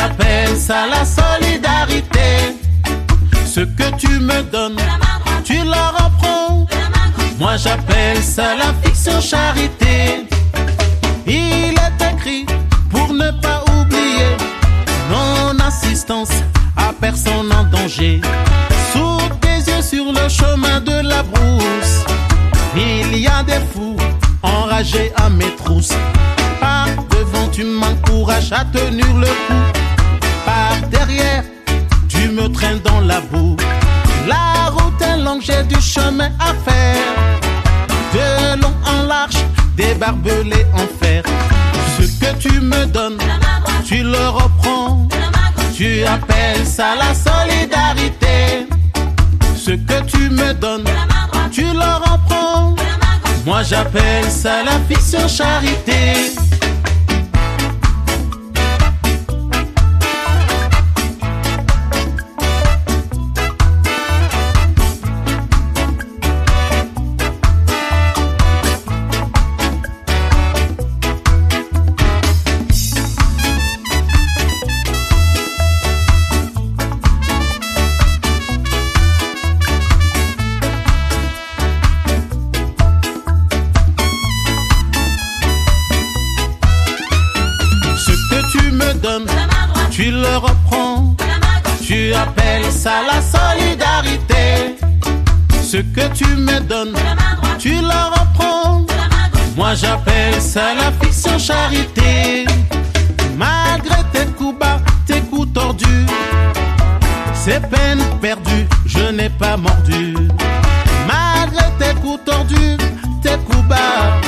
appelles 0.00 0.56
ça 0.56 0.86
la 0.86 1.04
solidarité. 1.04 2.56
Ce 3.44 3.60
que 3.60 3.94
tu 3.96 4.08
me 4.08 4.42
donnes, 4.42 4.80
tu 5.44 5.54
le 5.54 5.82
reprends. 5.98 6.66
Moi 7.38 7.56
j'appelle 7.56 8.22
ça 8.22 8.54
la 8.56 8.72
fiction 8.82 9.20
charité. 9.20 10.26
Il 11.26 11.74
est 11.86 12.12
écrit 12.12 12.46
pour 12.90 13.12
ne 13.12 13.30
pas 13.30 13.62
oublier 13.78 14.36
non-assistance 15.10 16.30
à 16.76 16.92
personne 17.00 17.52
en 17.52 17.64
danger. 17.64 18.20
Sous 18.92 19.18
tes 19.40 19.70
yeux 19.70 19.82
sur 19.82 20.12
le 20.12 20.28
chemin 20.28 20.80
de 20.80 21.08
la 21.08 21.22
brousse, 21.22 22.04
il 22.76 23.18
y 23.18 23.26
a 23.26 23.42
des 23.42 23.60
fous 23.72 23.96
enragés 24.42 25.12
à 25.16 25.28
mes 25.28 25.54
trousses. 25.56 25.96
Par 26.60 26.86
devant, 27.10 27.48
tu 27.50 27.64
m'encourages 27.64 28.52
à 28.52 28.64
tenir 28.66 29.06
le 29.16 29.26
coup. 29.26 29.79
Derrière, 30.90 31.44
tu 32.08 32.28
me 32.28 32.48
traînes 32.48 32.80
dans 32.80 33.00
la 33.00 33.20
boue. 33.20 33.56
La 34.26 34.70
route 34.70 35.00
est 35.02 35.18
longue, 35.18 35.42
j'ai 35.42 35.62
du 35.64 35.80
chemin 35.80 36.30
à 36.38 36.52
faire. 36.68 37.14
De 38.12 38.60
long 38.60 38.74
en 38.86 39.06
large, 39.06 39.36
des 39.76 39.94
barbelés 39.94 40.66
en 40.74 40.86
fer. 41.02 41.22
Ce 41.98 42.06
que 42.20 42.36
tu 42.38 42.60
me 42.60 42.86
donnes, 42.86 43.18
tu 43.84 44.02
le 44.02 44.28
reprends. 44.28 45.08
Tu 45.74 46.04
appelles 46.04 46.66
ça 46.66 46.94
la 46.94 47.14
solidarité. 47.14 48.66
Ce 49.56 49.70
que 49.70 50.02
tu 50.04 50.28
me 50.30 50.52
donnes, 50.52 50.84
tu 51.50 51.62
le 51.62 51.94
reprends. 52.04 52.74
Moi 53.46 53.62
j'appelle 53.62 54.30
ça 54.30 54.62
la 54.62 54.78
fiction 54.88 55.26
charité. 55.26 56.34
Tu 97.58 97.70
le 97.70 98.00
reprends. 98.16 98.86
Moi 99.56 99.74
j'appelle 99.74 100.40
ça 100.40 100.74
la 100.74 100.92
fiction 101.00 101.38
charité. 101.38 102.46
Malgré 103.36 103.96
tes 104.12 104.26
coups 104.36 104.58
bas, 104.58 104.78
tes 105.06 105.20
coups 105.20 105.52
tordus, 105.52 106.06
c'est 107.34 107.60
peine 107.68 108.02
perdue, 108.20 108.66
je 108.86 109.10
n'ai 109.12 109.30
pas 109.30 109.56
mordu. 109.56 110.14
Malgré 111.06 111.64
tes 111.78 111.94
coups 112.00 112.20
tordus, 112.24 112.76
tes 113.22 113.38
coups 113.46 113.64
bas, 113.68 114.20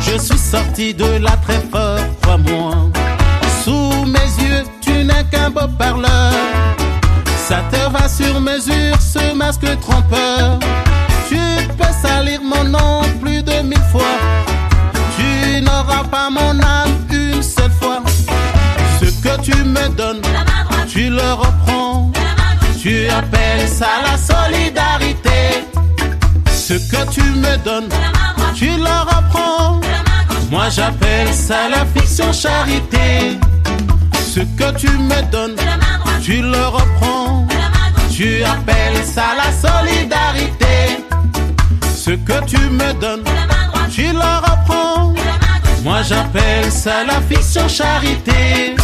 je 0.00 0.18
suis 0.18 0.38
sorti 0.38 0.94
de 0.94 1.18
là 1.18 1.36
très 1.42 1.60
fort, 1.72 2.00
crois-moi. 2.22 2.72
Sous 3.64 4.04
mes 4.06 4.44
yeux, 4.44 4.64
tu 4.80 5.04
n'es 5.04 5.24
qu'un 5.30 5.50
beau 5.50 5.68
parleur. 5.78 6.32
Ça 7.48 7.62
te 7.70 7.90
va 7.90 8.08
sur 8.08 8.40
mesure, 8.40 9.00
ce 9.00 9.34
masque 9.34 9.66
trompeur. 9.80 10.58
Tu 11.28 11.36
peux 11.76 11.94
salir 12.02 12.40
mon 12.42 12.64
nom 12.64 13.02
plus 13.20 13.42
de 13.42 13.60
mille 13.62 13.88
fois. 13.92 14.16
Tu 15.16 15.60
n'auras 15.60 16.04
pas 16.04 16.30
mon 16.30 16.58
âme 16.60 16.96
une 17.10 17.42
seule 17.42 17.70
fois. 17.80 18.02
Ce 19.00 19.06
que 19.22 19.40
tu 19.42 19.54
me 19.64 19.88
donnes, 19.90 20.22
tu 20.88 21.10
le 21.10 21.32
reprends. 21.32 22.10
Tu 22.80 23.08
appelles 23.08 23.68
ça 23.68 23.88
la 24.06 24.16
solidarité. 24.16 25.64
Ce 26.50 26.74
que 26.74 27.10
tu 27.10 27.22
me 27.22 27.56
donnes, 27.58 27.88
tu 28.54 28.66
le 28.66 28.96
reprends. 29.12 29.80
Moi 30.50 30.68
j'appelle 30.70 31.32
ça 31.32 31.68
la 31.68 31.84
fiction 31.86 32.32
charité. 32.32 33.38
Ce 34.14 34.40
que 34.40 34.76
tu 34.78 34.88
me 34.88 35.20
donnes, 35.30 35.56
tu 36.22 36.40
le 36.40 36.66
reprends. 36.66 37.46
Tu 38.10 38.42
appelles 38.42 39.04
ça 39.04 39.26
la 39.36 39.52
solidarité. 39.52 40.97
Ce 42.08 42.14
que 42.14 42.42
tu 42.46 42.56
me 42.70 42.94
donnes, 42.94 43.22
tu 43.92 44.04
le 44.04 44.18
reprends. 44.18 45.12
Moi 45.84 46.00
j'appelle 46.08 46.72
ça 46.72 47.04
la 47.04 47.20
fiction 47.20 47.68
charité. 47.68 48.76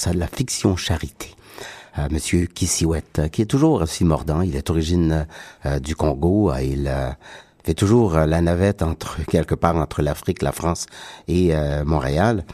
Ça 0.00 0.12
de 0.12 0.18
la 0.18 0.26
fiction 0.26 0.76
charité. 0.76 1.34
Euh, 1.98 2.08
Monsieur 2.10 2.46
Kissiwet, 2.46 3.02
euh, 3.18 3.28
qui 3.28 3.42
est 3.42 3.46
toujours 3.46 3.82
aussi 3.82 4.04
mordant, 4.04 4.40
il 4.40 4.56
est 4.56 4.66
d'origine 4.66 5.26
euh, 5.66 5.78
du 5.78 5.94
Congo, 5.94 6.50
euh, 6.50 6.62
il 6.62 6.90
fait 7.64 7.74
toujours 7.74 8.14
la 8.14 8.40
navette 8.40 8.82
entre 8.82 9.22
quelque 9.26 9.54
part 9.54 9.76
entre 9.76 10.00
l'Afrique, 10.00 10.40
la 10.40 10.52
France 10.52 10.86
et 11.28 11.52
Montréal. 11.84 12.44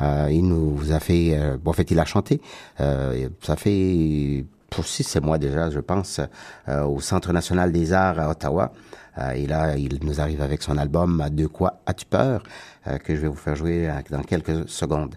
Il 0.00 0.48
nous 0.48 0.92
a 0.92 0.98
fait, 0.98 1.38
bon, 1.62 1.70
en 1.70 1.72
fait, 1.72 1.90
il 1.92 2.00
a 2.00 2.04
chanté. 2.04 2.40
ça 2.78 3.56
fait 3.56 4.44
pour 4.68 4.86
six, 4.86 5.16
mois 5.22 5.38
déjà, 5.38 5.70
je 5.70 5.78
pense, 5.78 6.20
au 6.68 7.00
Centre 7.00 7.32
national 7.32 7.70
des 7.70 7.92
arts 7.92 8.18
à 8.18 8.28
Ottawa. 8.28 8.72
Euh, 9.18 9.30
et 9.32 9.46
là, 9.46 9.76
il 9.76 9.98
nous 10.02 10.20
arrive 10.20 10.42
avec 10.42 10.62
son 10.62 10.76
album 10.76 11.24
De 11.30 11.46
quoi 11.46 11.80
as-tu 11.86 12.06
peur 12.06 12.42
euh, 12.86 12.98
que 12.98 13.14
je 13.14 13.20
vais 13.20 13.28
vous 13.28 13.34
faire 13.34 13.56
jouer 13.56 13.88
euh, 13.88 13.94
dans 14.10 14.22
quelques 14.22 14.68
secondes. 14.68 15.14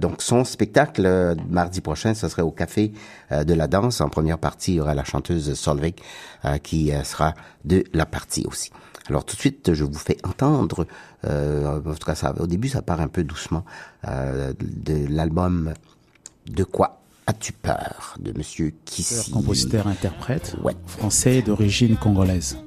Donc, 0.00 0.22
son 0.22 0.44
spectacle 0.44 1.36
mardi 1.50 1.82
prochain, 1.82 2.14
ce 2.14 2.28
serait 2.28 2.42
au 2.42 2.50
Café 2.50 2.92
de 3.30 3.52
la 3.52 3.66
Danse. 3.66 4.00
En 4.00 4.08
première 4.08 4.38
partie, 4.38 4.72
il 4.72 4.76
y 4.76 4.80
aura 4.80 4.94
la 4.94 5.04
chanteuse 5.04 5.52
Solveig 5.52 5.96
qui 6.62 6.90
sera 7.04 7.34
de 7.66 7.84
la 7.92 8.06
partie 8.06 8.46
aussi. 8.46 8.70
Alors 9.08 9.24
tout 9.24 9.36
de 9.36 9.40
suite, 9.40 9.74
je 9.74 9.84
vous 9.84 9.98
fais 9.98 10.16
entendre, 10.24 10.86
euh, 11.26 11.78
en 11.84 11.94
tout 11.94 12.06
cas, 12.06 12.14
ça, 12.14 12.34
au 12.40 12.46
début, 12.46 12.68
ça 12.68 12.80
part 12.80 13.00
un 13.00 13.08
peu 13.08 13.22
doucement, 13.22 13.64
euh, 14.08 14.52
de 14.60 15.06
l'album 15.08 15.74
De 16.46 16.64
quoi 16.64 17.00
as-tu 17.26 17.52
peur 17.52 18.16
de 18.18 18.36
Monsieur 18.36 18.72
Kissi. 18.84 19.30
compositeur-interprète 19.30 20.56
français 20.86 21.42
d'origine 21.42 21.96
congolaise. 21.96 22.58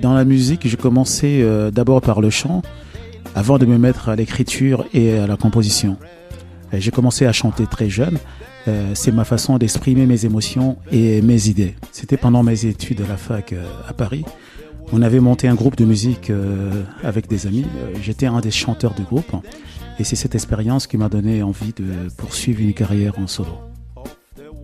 Dans 0.00 0.14
la 0.14 0.24
musique, 0.24 0.66
j'ai 0.66 0.76
commencé 0.76 1.40
euh, 1.42 1.70
d'abord 1.70 2.00
par 2.00 2.20
le 2.20 2.30
chant, 2.30 2.62
avant 3.34 3.58
de 3.58 3.66
me 3.66 3.78
mettre 3.78 4.08
à 4.08 4.16
l'écriture 4.16 4.86
et 4.92 5.18
à 5.18 5.26
la 5.26 5.36
composition. 5.36 5.96
Et 6.72 6.80
J'ai 6.80 6.90
commencé 6.90 7.26
à 7.26 7.32
chanter 7.32 7.66
très 7.66 7.90
jeune. 7.90 8.18
Euh, 8.68 8.92
c'est 8.94 9.12
ma 9.12 9.24
façon 9.24 9.58
d'exprimer 9.58 10.06
mes 10.06 10.24
émotions 10.24 10.78
et 10.90 11.20
mes 11.20 11.48
idées. 11.48 11.74
C'était 11.90 12.16
pendant 12.16 12.42
mes 12.42 12.64
études 12.66 13.02
à 13.02 13.08
la 13.08 13.16
fac 13.16 13.52
euh, 13.52 13.64
à 13.88 13.92
Paris. 13.92 14.24
On 14.94 15.00
avait 15.00 15.20
monté 15.20 15.48
un 15.48 15.54
groupe 15.54 15.76
de 15.76 15.84
musique 15.86 16.28
euh, 16.30 16.70
avec 17.02 17.26
des 17.28 17.46
amis. 17.46 17.64
Euh, 17.64 17.94
J'étais 18.02 18.26
un 18.26 18.40
des 18.40 18.50
chanteurs 18.50 18.94
du 18.94 19.02
groupe. 19.02 19.32
Et 19.98 20.04
c'est 20.04 20.16
cette 20.16 20.34
expérience 20.34 20.86
qui 20.86 20.96
m'a 20.96 21.08
donné 21.08 21.42
envie 21.42 21.72
de 21.72 21.84
poursuivre 22.16 22.60
une 22.60 22.74
carrière 22.74 23.18
en 23.18 23.26
solo. 23.26 23.52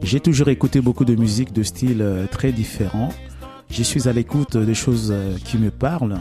J'ai 0.02 0.20
toujours 0.20 0.48
écouté 0.48 0.80
beaucoup 0.80 1.04
de 1.04 1.14
musique 1.14 1.52
de 1.52 1.62
styles 1.62 2.02
euh, 2.02 2.26
très 2.30 2.52
différents. 2.52 3.10
Je 3.70 3.82
suis 3.82 4.08
à 4.08 4.12
l'écoute 4.12 4.56
des 4.56 4.74
choses 4.74 5.14
qui 5.44 5.58
me 5.58 5.70
parlent, 5.70 6.18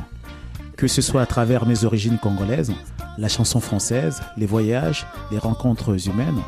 que 0.76 0.88
ce 0.88 1.02
soit 1.02 1.22
à 1.22 1.26
travers 1.26 1.66
mes 1.66 1.86
origines 1.86 2.18
congolaises, 2.22 2.74
la 3.18 3.30
chanson 3.30 3.60
française, 3.60 4.22
les 4.38 4.45
voyages, 4.45 5.08
les 5.32 5.38
rencontres 5.39 6.08
humaines. 6.08 6.41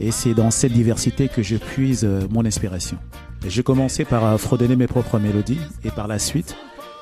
Et 0.00 0.10
c'est 0.10 0.34
dans 0.34 0.50
cette 0.50 0.72
diversité 0.72 1.28
que 1.28 1.42
je 1.42 1.56
puise 1.56 2.08
mon 2.30 2.44
inspiration. 2.44 2.98
J'ai 3.46 3.62
commencé 3.62 4.04
par 4.04 4.24
euh, 4.24 4.38
fredonner 4.38 4.76
mes 4.76 4.86
propres 4.88 5.18
mélodies 5.18 5.60
et 5.84 5.90
par 5.90 6.08
la 6.08 6.18
suite, 6.18 6.56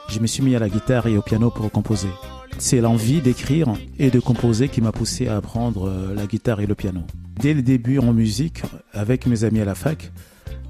je 0.09 0.21
me 0.21 0.27
suis 0.27 0.43
mis 0.43 0.55
à 0.55 0.59
la 0.59 0.69
guitare 0.69 1.07
et 1.07 1.17
au 1.17 1.23
piano 1.23 1.51
pour 1.51 1.71
composer. 1.71 2.11
C'est 2.59 2.81
l'envie 2.81 3.23
d'écrire 3.23 3.73
et 3.99 4.11
de 4.11 4.21
composer 4.21 4.69
qui 4.69 4.83
m'a 4.83 4.93
poussé 4.93 5.27
à 5.27 5.37
apprendre 5.37 5.89
euh, 5.89 6.15
la 6.15 6.27
guitare 6.27 6.61
et 6.61 6.67
le 6.67 6.75
piano. 6.75 7.01
Dès 7.41 7.55
le 7.55 7.63
début 7.63 7.99
en 7.99 8.13
musique, 8.13 8.63
avec 8.93 9.27
mes 9.27 9.45
amis 9.45 9.61
à 9.61 9.65
la 9.65 9.75
fac, 9.75 10.13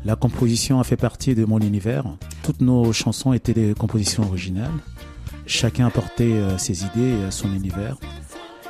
la 0.04 0.16
composition 0.16 0.80
a 0.80 0.84
fait 0.84 0.96
partie 0.96 1.34
de 1.34 1.44
mon 1.44 1.58
univers. 1.60 2.04
Toutes 2.42 2.60
nos 2.60 2.92
chansons 2.92 3.32
étaient 3.32 3.54
des 3.54 3.74
compositions 3.74 4.24
originales. 4.24 4.70
Chacun 5.46 5.86
apportait 5.86 6.24
euh, 6.24 6.58
ses 6.58 6.84
idées 6.84 7.00
et 7.00 7.24
euh, 7.24 7.30
son 7.30 7.52
univers. 7.54 7.96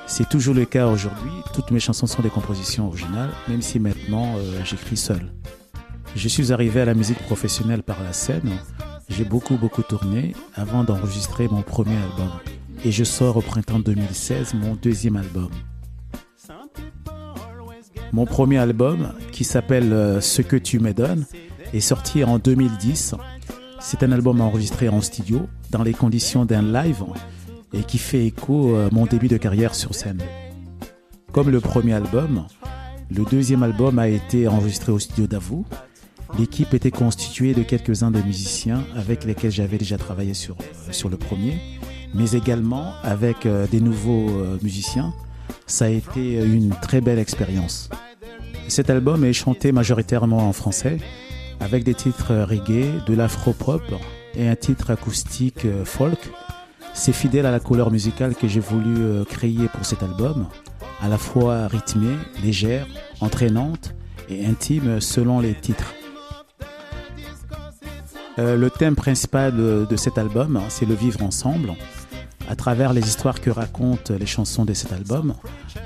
C'est 0.07 0.29
toujours 0.29 0.55
le 0.55 0.65
cas 0.65 0.87
aujourd'hui. 0.87 1.31
Toutes 1.53 1.71
mes 1.71 1.81
chansons 1.81 2.07
sont 2.07 2.23
des 2.23 2.31
compositions 2.31 2.87
originales, 2.87 3.31
même 3.49 3.63
si 3.63 3.81
maintenant 3.81 4.37
euh, 4.37 4.61
j'écris 4.65 4.97
seul. 4.97 5.33
Je 6.15 6.29
suis 6.29 6.53
arrivé 6.53 6.81
à 6.81 6.85
la 6.85 6.95
musique 6.95 7.19
professionnelle 7.19 7.83
par 7.83 8.03
la 8.03 8.13
scène. 8.13 8.51
J'ai 9.09 9.25
beaucoup 9.25 9.57
beaucoup 9.57 9.83
tourné 9.83 10.35
avant 10.55 10.85
d'enregistrer 10.85 11.49
mon 11.49 11.63
premier 11.63 11.97
album. 11.97 12.31
Et 12.85 12.93
je 12.93 13.03
sors 13.03 13.37
au 13.37 13.43
printemps 13.43 13.81
2016 13.81 14.55
mon 14.55 14.75
deuxième 14.75 15.17
album. 15.17 15.51
Mon 18.13 18.27
premier 18.27 18.59
album, 18.59 19.13
qui 19.33 19.45
s'appelle 19.45 19.93
euh, 19.93 20.21
Ce 20.21 20.43
que 20.43 20.57
tu 20.57 20.79
me 20.79 20.93
donnes, 20.93 21.25
est 21.73 21.81
sorti 21.81 22.25
en 22.25 22.39
2010. 22.39 23.15
C'est 23.81 24.03
un 24.03 24.13
album 24.13 24.41
enregistré 24.41 24.89
en 24.89 25.01
studio, 25.01 25.47
dans 25.71 25.83
les 25.83 25.93
conditions 25.93 26.45
d'un 26.45 26.63
live, 26.63 27.05
et 27.73 27.83
qui 27.83 27.99
fait 27.99 28.25
écho 28.25 28.77
à 28.77 28.89
mon 28.93 29.07
début 29.07 29.29
de 29.29 29.37
carrière 29.37 29.75
sur 29.75 29.95
scène. 29.95 30.23
Comme 31.33 31.51
le 31.51 31.61
premier 31.61 31.95
album, 31.95 32.47
le 33.11 33.25
deuxième 33.25 33.63
album 33.63 33.99
a 33.99 34.09
été 34.09 34.49
enregistré 34.49 34.93
au 34.93 34.99
studio 34.99 35.27
d'Avou. 35.27 35.67
L'équipe 36.39 36.73
était 36.75 36.91
constituée 36.91 37.55
de 37.55 37.63
quelques-uns 37.63 38.11
de 38.11 38.21
musiciens 38.21 38.83
avec 38.97 39.25
lesquels 39.25 39.51
j'avais 39.51 39.79
déjà 39.79 39.99
travaillé 39.99 40.35
sur, 40.35 40.57
euh, 40.61 40.93
sur 40.93 41.09
le 41.09 41.17
premier, 41.17 41.61
mais 42.15 42.33
également 42.33 42.93
avec 43.03 43.47
euh, 43.47 43.67
des 43.71 43.81
nouveaux 43.81 44.29
euh, 44.31 44.59
musiciens. 44.63 45.13
Ça 45.67 45.87
a 45.87 45.89
été 45.89 46.43
une 46.43 46.71
très 46.71 47.01
belle 47.01 47.19
expérience. 47.19 47.89
Cet 48.69 48.91
album 48.91 49.25
est 49.25 49.33
chanté 49.33 49.73
majoritairement 49.73 50.49
en 50.49 50.53
français, 50.53 50.99
avec 51.61 51.85
des 51.85 51.95
titres 51.95 52.35
reggae, 52.35 53.05
de 53.07 53.15
l'afro-pop 53.15 53.83
et 54.37 54.49
un 54.49 54.57
titre 54.57 54.91
acoustique 54.91 55.65
euh, 55.65 55.85
folk. 55.85 56.19
C'est 56.93 57.13
fidèle 57.13 57.47
à 57.47 57.51
la 57.51 57.61
couleur 57.61 57.91
musicale 57.91 58.35
que 58.35 58.49
j'ai 58.49 58.61
voulu 58.61 58.97
euh, 58.99 59.25
créer 59.25 59.69
pour 59.73 59.85
cet 59.85 60.03
album, 60.03 60.47
à 61.03 61.09
la 61.09 61.19
fois 61.19 61.67
rythmée, 61.67 62.17
légère, 62.43 62.87
entraînante 63.21 63.95
et 64.29 64.47
intime 64.47 65.01
selon 65.01 65.41
les 65.41 65.55
titres. 65.55 65.95
Euh, 68.39 68.57
le 68.57 68.71
thème 68.71 68.97
principal 68.97 69.57
de, 69.57 69.87
de 69.89 69.97
cet 69.97 70.19
album, 70.19 70.57
hein, 70.57 70.65
c'est 70.69 70.87
le 70.87 70.95
vivre 70.95 71.23
ensemble. 71.23 71.75
À 72.55 72.57
travers 72.57 72.93
les 72.93 73.09
histoires 73.09 73.41
que 73.41 73.51
racontent 73.51 74.15
les 74.15 74.27
chansons 74.27 74.65
de 74.65 74.75
cet 74.75 74.93
album, 74.93 75.35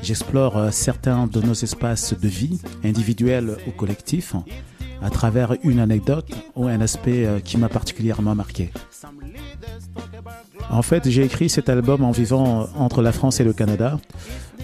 j'explore 0.03 0.59
euh, 0.59 0.71
certains 0.71 1.27
de 1.27 1.41
nos 1.41 1.55
espaces 1.55 2.13
de 2.13 2.29
vie, 2.29 2.61
individuels 2.85 3.57
ou 3.67 3.71
collectifs, 3.71 4.35
à 5.01 5.09
travers 5.09 5.57
une 5.65 5.81
anecdote 5.81 6.31
ou 6.57 6.67
un 6.67 6.83
aspect 6.83 7.25
euh, 7.25 7.41
qui 7.41 7.57
m'a 7.57 7.71
particulièrement 7.71 8.35
marqué. 8.35 8.71
En 10.69 10.83
fait, 10.83 11.09
j'ai 11.09 11.25
écrit 11.25 11.49
cet 11.49 11.71
album 11.71 12.05
en 12.05 12.11
vivant 12.11 12.69
entre 12.77 13.01
la 13.01 13.13
France 13.13 13.41
et 13.41 13.45
le 13.45 13.55
Canada. 13.55 13.99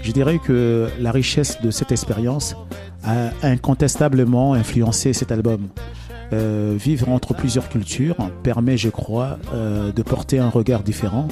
Je 0.02 0.12
dirais 0.12 0.38
que 0.38 0.90
la 1.00 1.11
richesse 1.11 1.59
de 1.62 1.70
cette 1.70 1.90
expérience 1.90 2.55
a 3.02 3.30
incontestablement 3.42 4.52
influencé 4.52 5.14
cet 5.14 5.32
album. 5.32 5.70
Euh, 6.32 6.74
vivre 6.76 7.11
entre 7.11 7.34
plusieurs 7.34 7.68
cultures 7.68 8.16
permet, 8.42 8.76
je 8.76 8.88
crois, 8.88 9.38
euh, 9.52 9.92
de 9.92 10.02
porter 10.02 10.38
un 10.38 10.48
regard 10.48 10.82
différent, 10.82 11.28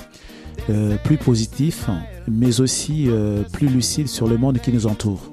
euh, 0.71 0.97
plus 1.03 1.17
positif, 1.17 1.89
mais 2.29 2.61
aussi 2.61 3.07
euh, 3.09 3.43
plus 3.53 3.69
lucide 3.69 4.09
sur 4.09 4.29
le 4.29 4.37
monde 4.37 4.59
qui 4.59 4.73
nous 4.73 4.87
entoure. 4.87 5.33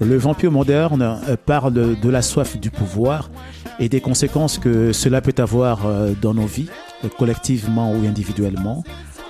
Le 0.00 0.16
vampire 0.16 0.50
moderne 0.50 1.02
euh, 1.02 1.36
parle 1.44 1.72
de 1.72 2.08
la 2.08 2.22
soif 2.22 2.58
du 2.58 2.70
pouvoir 2.70 3.30
et 3.78 3.88
des 3.88 4.00
conséquences 4.00 4.58
que 4.58 4.92
cela 4.92 5.20
peut 5.20 5.34
avoir 5.38 5.86
euh, 5.86 6.12
dans 6.20 6.34
nos 6.34 6.46
vies, 6.46 6.68
collectivement 7.18 7.92
ou 7.92 8.06
individuellement. 8.06 8.84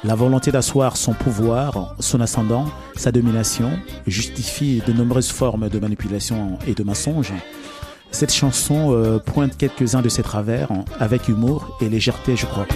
La 0.05 0.14
volonté 0.14 0.53
d'asseoir 0.53 0.99
son 0.99 1.14
pouvoir, 1.14 1.97
son 1.99 2.20
ascendant, 2.20 2.66
sa 2.95 3.11
domination 3.11 3.70
justifie 4.07 4.83
de 4.87 4.93
nombreuses 4.93 5.31
formes 5.31 5.70
de 5.70 5.79
manipulation 5.79 6.59
et 6.66 6.75
de 6.75 6.83
mensonge. 6.83 7.33
Cette 8.11 8.33
chanson 8.33 9.20
pointe 9.25 9.57
quelques-uns 9.57 10.03
de 10.03 10.11
ces 10.11 10.22
travers 10.22 10.70
hein, 10.70 10.85
avec 11.01 11.29
humour 11.29 11.79
et 11.81 11.89
légèreté, 11.89 12.37
je 12.37 12.45
crois. 12.45 12.66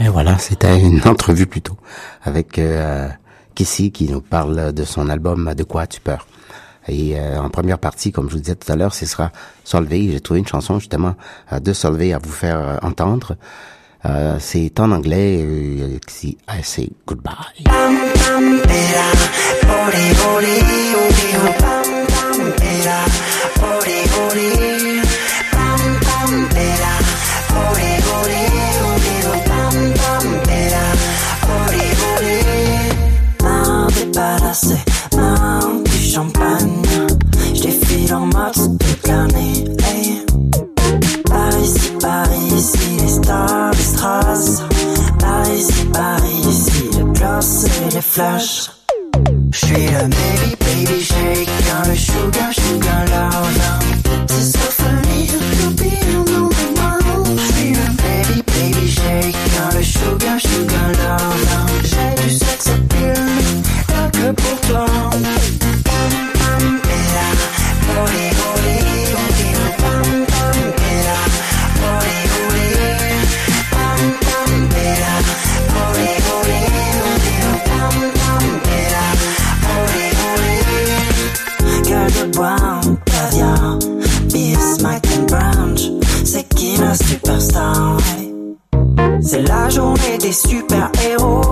Mais 0.00 0.08
voilà, 0.08 0.38
c'était 0.38 0.80
une 0.80 1.02
entrevue 1.06 1.46
plutôt 1.46 1.76
avec 2.24 2.58
euh, 2.58 3.06
Kissy 3.54 3.92
qui 3.92 4.08
nous 4.08 4.22
parle 4.22 4.72
de 4.72 4.84
son 4.84 5.10
album 5.10 5.52
De 5.54 5.62
quoi 5.62 5.82
as-tu 5.82 6.00
peur 6.00 6.26
Et 6.88 7.20
euh, 7.20 7.38
en 7.38 7.50
première 7.50 7.78
partie, 7.78 8.10
comme 8.10 8.30
je 8.30 8.36
vous 8.36 8.40
disais 8.40 8.54
tout 8.54 8.72
à 8.72 8.76
l'heure, 8.76 8.94
ce 8.94 9.04
sera 9.04 9.30
Solvay. 9.62 10.08
J'ai 10.10 10.20
trouvé 10.20 10.40
une 10.40 10.46
chanson 10.46 10.78
justement 10.78 11.16
euh, 11.52 11.60
de 11.60 11.74
Solvay 11.74 12.14
à 12.14 12.18
vous 12.18 12.32
faire 12.32 12.58
euh, 12.58 12.76
entendre. 12.80 13.36
Euh, 14.06 14.38
c'est 14.40 14.80
en 14.80 14.90
anglais, 14.90 15.42
euh, 15.44 15.98
I 16.48 16.62
say 16.62 16.88
goodbye. 17.06 17.34
Débarrassé, 34.50 34.76
marre 35.16 35.68
du 35.84 36.10
champagne. 36.10 36.82
Je 37.54 37.62
défile 37.62 38.14
en 38.14 38.26
mode 38.26 38.82
l'année. 39.06 39.64
Hey. 39.84 40.24
Par 41.24 41.58
ici, 41.60 41.90
par 42.00 42.26
ici, 42.56 42.78
les 43.00 43.08
stars, 43.08 43.70
les 43.72 43.82
strass. 43.82 44.62
Par 45.18 45.52
ici, 45.54 45.84
par 45.92 46.18
ici, 46.48 46.90
le 46.98 47.04
gloss 47.12 47.64
et 47.64 47.94
les 47.94 48.00
flashs. 48.00 48.70
J'suis 49.52 49.86
le 49.86 50.08
baby, 50.08 50.56
baby 50.60 51.00
shake, 51.00 51.48
le 51.86 51.94
sugar, 51.94 52.52
sugar 52.52 53.04
love. 53.06 54.69
C'est 89.22 89.42
la 89.42 89.68
journée 89.68 90.18
des 90.18 90.32
super-héros, 90.32 91.49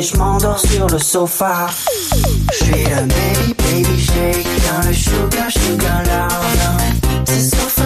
je 0.00 0.16
m'endors 0.16 0.58
sur 0.58 0.86
le 0.86 0.98
sofa. 0.98 1.66
Je 2.52 2.64
suis 2.64 2.84
le 2.84 3.06
baby, 3.06 3.54
baby 3.58 4.00
shake, 4.00 4.46
le 4.86 4.92
sugar, 4.92 5.50
sugar 5.50 6.02
love. 6.04 7.24
C'est 7.26 7.56
so 7.56 7.79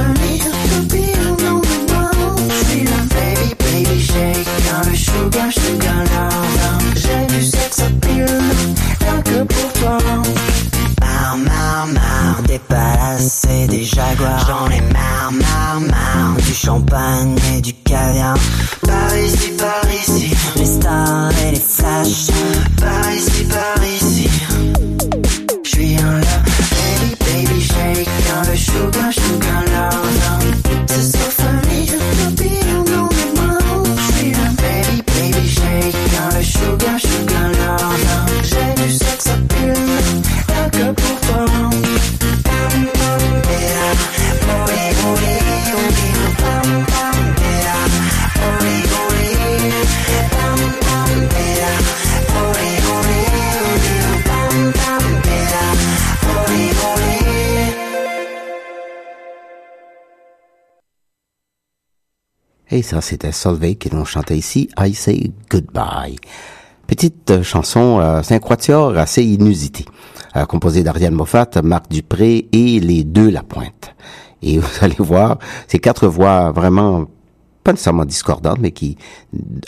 ça, 62.84 63.00
c'était 63.00 63.32
Solveig 63.32 63.76
qui 63.76 63.94
nous 63.94 64.04
chantait 64.04 64.36
ici 64.36 64.68
I 64.78 64.94
Say 64.94 65.32
Goodbye. 65.50 66.16
Petite 66.86 67.30
euh, 67.30 67.42
chanson, 67.42 67.98
euh, 67.98 68.20
c'est 68.22 68.34
un 68.34 68.94
assez 68.96 69.24
inusité, 69.24 69.86
euh, 70.36 70.44
composé 70.44 70.82
d'Ariane 70.82 71.14
Moffat, 71.14 71.48
Marc 71.62 71.90
Dupré 71.90 72.46
et 72.52 72.80
les 72.80 73.02
deux 73.02 73.30
La 73.30 73.42
Pointe. 73.42 73.94
Et 74.42 74.58
vous 74.60 74.68
allez 74.82 74.96
voir, 74.98 75.38
ces 75.66 75.78
quatre 75.78 76.06
voix 76.06 76.52
vraiment 76.52 77.06
pas 77.64 77.72
nécessairement 77.72 78.04
discordantes, 78.04 78.58
mais 78.60 78.72
qui, 78.72 78.98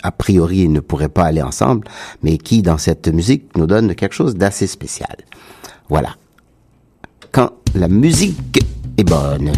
a 0.03 0.11
priori, 0.11 0.69
ne 0.69 0.79
pourraient 0.79 1.09
pas 1.09 1.23
aller 1.23 1.41
ensemble, 1.41 1.87
mais 2.21 2.37
qui, 2.37 2.61
dans 2.61 2.77
cette 2.77 3.07
musique, 3.07 3.57
nous 3.57 3.65
donnent 3.65 3.95
quelque 3.95 4.13
chose 4.13 4.35
d'assez 4.35 4.67
spécial. 4.67 5.17
Voilà. 5.89 6.15
Quand 7.31 7.53
la 7.73 7.87
musique 7.87 8.63
est 8.97 9.03
bonne. 9.03 9.51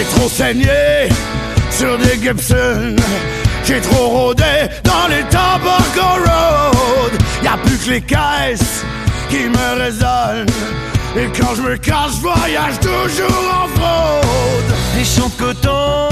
J'ai 0.00 0.06
trop 0.06 0.30
saigné 0.30 1.10
sur 1.70 1.98
des 1.98 2.18
Gibson. 2.22 2.96
J'ai 3.64 3.82
trop 3.82 4.08
rôdé 4.08 4.70
dans 4.82 5.08
les 5.10 5.22
Tobacco 5.24 6.08
Road. 6.24 7.12
Y 7.42 7.46
a 7.46 7.58
plus 7.58 7.76
que 7.76 7.90
les 7.90 8.00
caisses 8.00 8.82
qui 9.28 9.42
me 9.50 9.78
résonnent. 9.78 10.46
Et 11.18 11.26
quand 11.38 11.54
je 11.54 11.60
me 11.60 11.76
casse, 11.76 12.16
je 12.16 12.20
voyage 12.22 12.80
toujours 12.80 13.44
en 13.52 13.68
fraude. 13.78 14.74
Des 14.96 15.04
champs 15.04 15.28
de 15.28 15.44
coton 15.44 16.08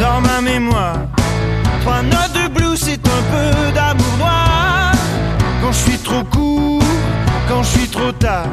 dans 0.00 0.20
ma 0.22 0.40
mémoire. 0.40 1.00
Trois 1.82 2.00
notes 2.00 2.32
de 2.32 2.48
blues, 2.48 2.80
c'est 2.82 3.06
un 3.06 3.22
peu 3.32 3.72
d'amour 3.74 4.16
noir. 4.18 4.92
Quand 5.60 5.72
je 5.72 5.90
suis 5.90 5.98
trop 5.98 6.24
court, 6.24 6.82
quand 7.50 7.62
je 7.64 7.68
suis 7.68 7.88
trop 7.88 8.12
tard, 8.12 8.46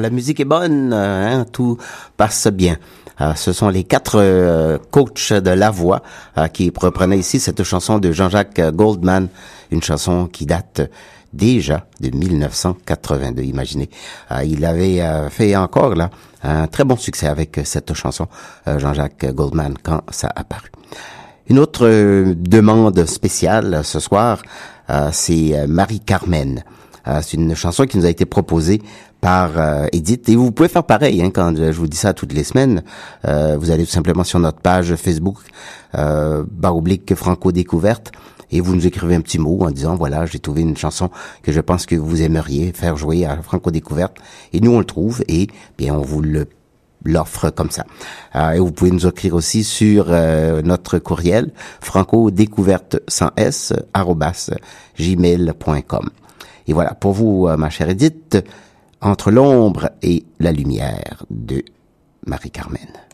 la 0.00 0.10
musique 0.10 0.40
est 0.40 0.44
bonne, 0.44 0.92
hein, 0.92 1.44
tout 1.52 1.78
passe 2.16 2.48
bien. 2.48 2.76
Euh, 3.20 3.34
ce 3.34 3.52
sont 3.52 3.68
les 3.68 3.84
quatre 3.84 4.16
euh, 4.18 4.78
coachs 4.90 5.32
de 5.32 5.50
la 5.50 5.70
voix 5.70 6.02
euh, 6.38 6.48
qui 6.48 6.72
reprenaient 6.74 7.18
ici 7.18 7.38
cette 7.38 7.62
chanson 7.64 7.98
de 7.98 8.12
Jean-Jacques 8.12 8.60
Goldman, 8.72 9.28
une 9.70 9.82
chanson 9.82 10.26
qui 10.26 10.46
date 10.46 10.90
déjà 11.32 11.86
de 12.00 12.10
1982. 12.16 13.42
Imaginez, 13.42 13.88
il 14.44 14.64
avait 14.64 15.00
fait 15.30 15.54
encore 15.54 15.94
là 15.94 16.10
un 16.42 16.66
très 16.66 16.82
bon 16.82 16.96
succès 16.96 17.28
avec 17.28 17.60
cette 17.62 17.94
chanson, 17.94 18.26
Jean-Jacques 18.66 19.32
Goldman, 19.32 19.74
quand 19.80 20.02
ça 20.10 20.26
a 20.34 20.40
apparu. 20.40 20.72
Une 21.46 21.60
autre 21.60 21.86
demande 22.34 23.06
spéciale 23.06 23.82
ce 23.84 24.00
soir, 24.00 24.42
c'est 25.12 25.68
Marie-Carmen. 25.68 26.64
Euh, 27.06 27.20
c'est 27.22 27.36
une 27.36 27.54
chanson 27.54 27.86
qui 27.86 27.96
nous 27.98 28.06
a 28.06 28.10
été 28.10 28.26
proposée 28.26 28.82
par 29.20 29.58
euh, 29.58 29.86
Edith. 29.92 30.28
Et 30.28 30.36
vous 30.36 30.52
pouvez 30.52 30.68
faire 30.68 30.84
pareil 30.84 31.22
hein, 31.22 31.30
quand 31.30 31.56
je 31.56 31.78
vous 31.78 31.86
dis 31.86 31.96
ça 31.96 32.14
toutes 32.14 32.32
les 32.32 32.44
semaines. 32.44 32.82
Euh, 33.26 33.56
vous 33.58 33.70
allez 33.70 33.84
tout 33.84 33.92
simplement 33.92 34.24
sur 34.24 34.38
notre 34.38 34.60
page 34.60 34.94
Facebook, 34.96 35.36
euh, 35.96 36.44
barre 36.50 36.76
oblique 36.76 37.14
Franco 37.14 37.52
Découverte, 37.52 38.12
et 38.50 38.60
vous 38.60 38.74
nous 38.74 38.86
écrivez 38.86 39.14
un 39.14 39.20
petit 39.20 39.38
mot 39.38 39.58
en 39.62 39.70
disant, 39.70 39.94
voilà, 39.94 40.26
j'ai 40.26 40.40
trouvé 40.40 40.62
une 40.62 40.76
chanson 40.76 41.10
que 41.42 41.52
je 41.52 41.60
pense 41.60 41.86
que 41.86 41.94
vous 41.94 42.22
aimeriez 42.22 42.72
faire 42.72 42.96
jouer 42.96 43.24
à 43.24 43.36
Franco 43.42 43.70
Découverte. 43.70 44.16
Et 44.52 44.60
nous, 44.60 44.72
on 44.72 44.78
le 44.78 44.84
trouve 44.84 45.22
et 45.28 45.46
bien 45.78 45.94
on 45.94 46.02
vous 46.02 46.20
le 46.20 46.46
l'offre 47.04 47.50
comme 47.50 47.70
ça. 47.70 47.84
Euh, 48.34 48.52
et 48.52 48.58
vous 48.58 48.72
pouvez 48.72 48.90
nous 48.90 49.06
écrire 49.06 49.34
aussi 49.34 49.64
sur 49.64 50.06
euh, 50.08 50.62
notre 50.62 50.98
courriel 50.98 51.52
franco 51.80 52.30
découverte 52.30 52.98
sans 53.08 53.30
s 53.36 53.72
gmail.com. 54.98 56.10
Et 56.66 56.72
voilà 56.72 56.94
pour 56.94 57.12
vous, 57.12 57.48
euh, 57.48 57.56
ma 57.56 57.70
chère 57.70 57.88
Edith, 57.88 58.44
entre 59.00 59.30
l'ombre 59.30 59.90
et 60.02 60.24
la 60.38 60.52
lumière 60.52 61.24
de 61.30 61.64
Marie-Carmen. 62.26 63.09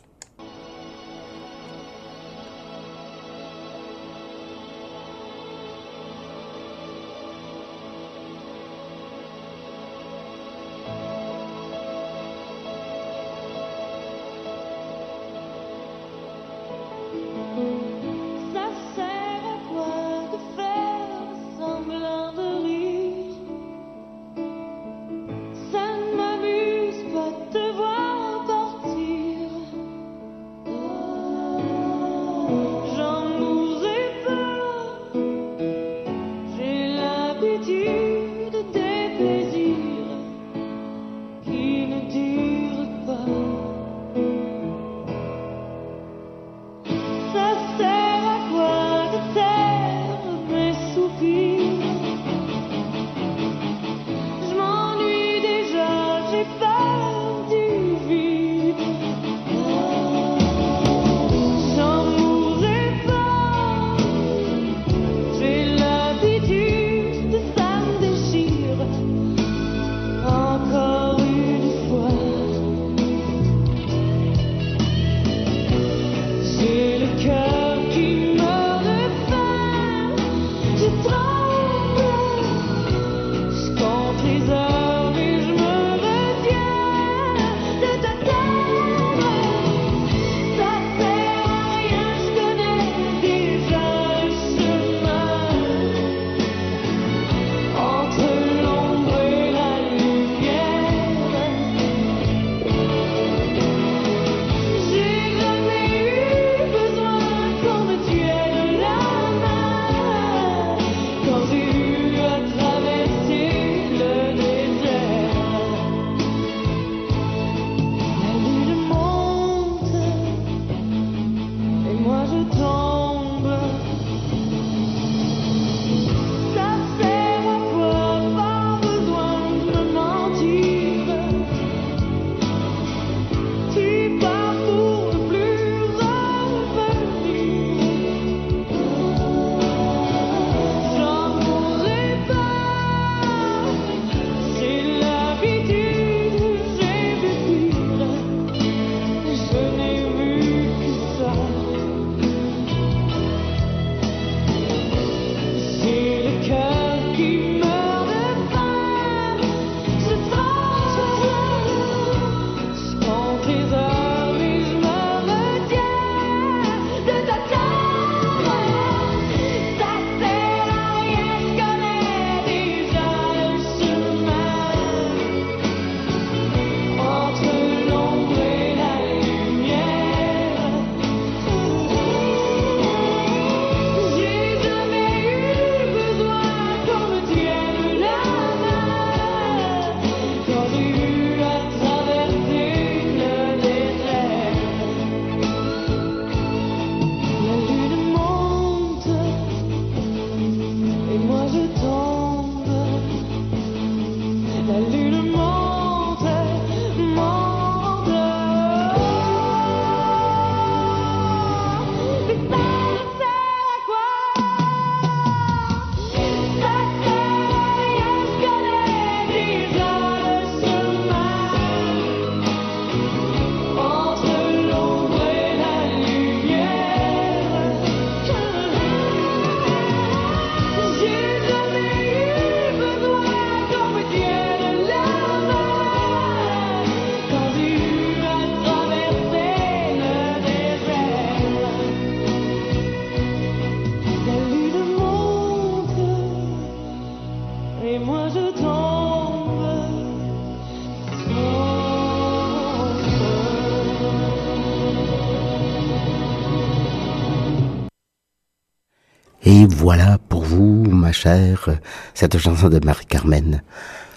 Voilà 259.96 260.18
pour 260.18 260.44
vous, 260.44 260.84
ma 260.84 261.10
chère, 261.10 261.70
cette 262.12 262.36
chanson 262.36 262.68
de 262.68 262.84
Marie-Carmen. 262.84 263.62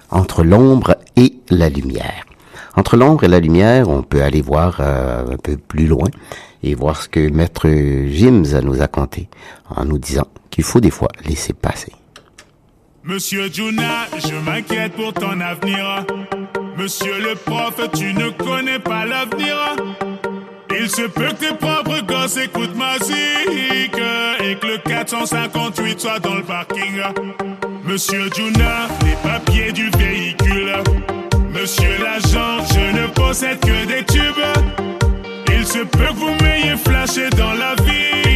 Entre 0.10 0.44
l'ombre 0.44 0.98
et 1.16 1.36
la 1.50 1.70
lumière. 1.70 2.26
Entre 2.76 2.98
l'ombre 2.98 3.24
et 3.24 3.30
la 3.30 3.40
lumière, 3.40 3.88
on 3.88 4.02
peut 4.02 4.22
aller 4.22 4.42
voir 4.42 4.80
euh, 4.82 5.36
un 5.36 5.38
peu 5.38 5.56
plus 5.56 5.88
loin 5.88 6.10
et 6.64 6.76
voir 6.76 7.02
ce 7.02 7.08
que 7.08 7.30
Maître 7.30 7.70
Gims 7.70 8.60
nous 8.62 8.82
a 8.82 8.90
conté 8.90 9.30
en 9.74 9.86
nous 9.86 10.00
disant 10.00 10.28
qu'il 10.50 10.66
faut 10.66 10.82
des 10.82 10.92
fois 10.92 11.08
laisser 11.26 11.54
passer. 11.54 11.94
Monsieur 13.06 13.50
Juna, 13.50 14.08
je 14.18 14.36
m'inquiète 14.36 14.92
pour 14.98 15.14
ton 15.14 15.40
avenir. 15.40 16.06
Monsieur 16.78 17.22
le 17.22 17.36
prof, 17.36 17.80
tu 17.94 18.14
ne 18.14 18.32
connais 18.32 18.80
pas 18.80 19.06
l'avenir. 19.06 19.78
Il 20.82 20.90
se 20.90 21.02
peut 21.02 21.28
que 21.28 21.46
tes 21.46 21.54
propres 21.56 22.02
gosses 22.06 22.38
écoutent 22.38 22.76
ma 22.76 22.98
zik 23.00 23.14
et 24.42 24.56
que 24.56 24.66
le 24.66 24.78
458 24.78 26.00
soit 26.00 26.20
dans 26.20 26.36
le 26.36 26.44
parking. 26.44 27.02
Monsieur 27.84 28.30
Juna, 28.34 28.88
les 29.04 29.30
papiers 29.30 29.74
du 29.74 29.90
véhicule. 29.98 30.72
Monsieur 31.52 31.98
l'agent, 32.02 32.64
je 32.74 33.02
ne 33.02 33.08
possède 33.08 33.60
que 33.60 33.86
des 33.88 34.06
tubes. 34.06 34.94
Il 35.52 35.66
se 35.66 35.80
peut 35.80 36.06
que 36.08 36.14
vous 36.14 36.34
m'ayez 36.42 36.78
flashé 36.78 37.30
dans 37.32 37.54
la 37.54 37.76
vie. 37.84 38.29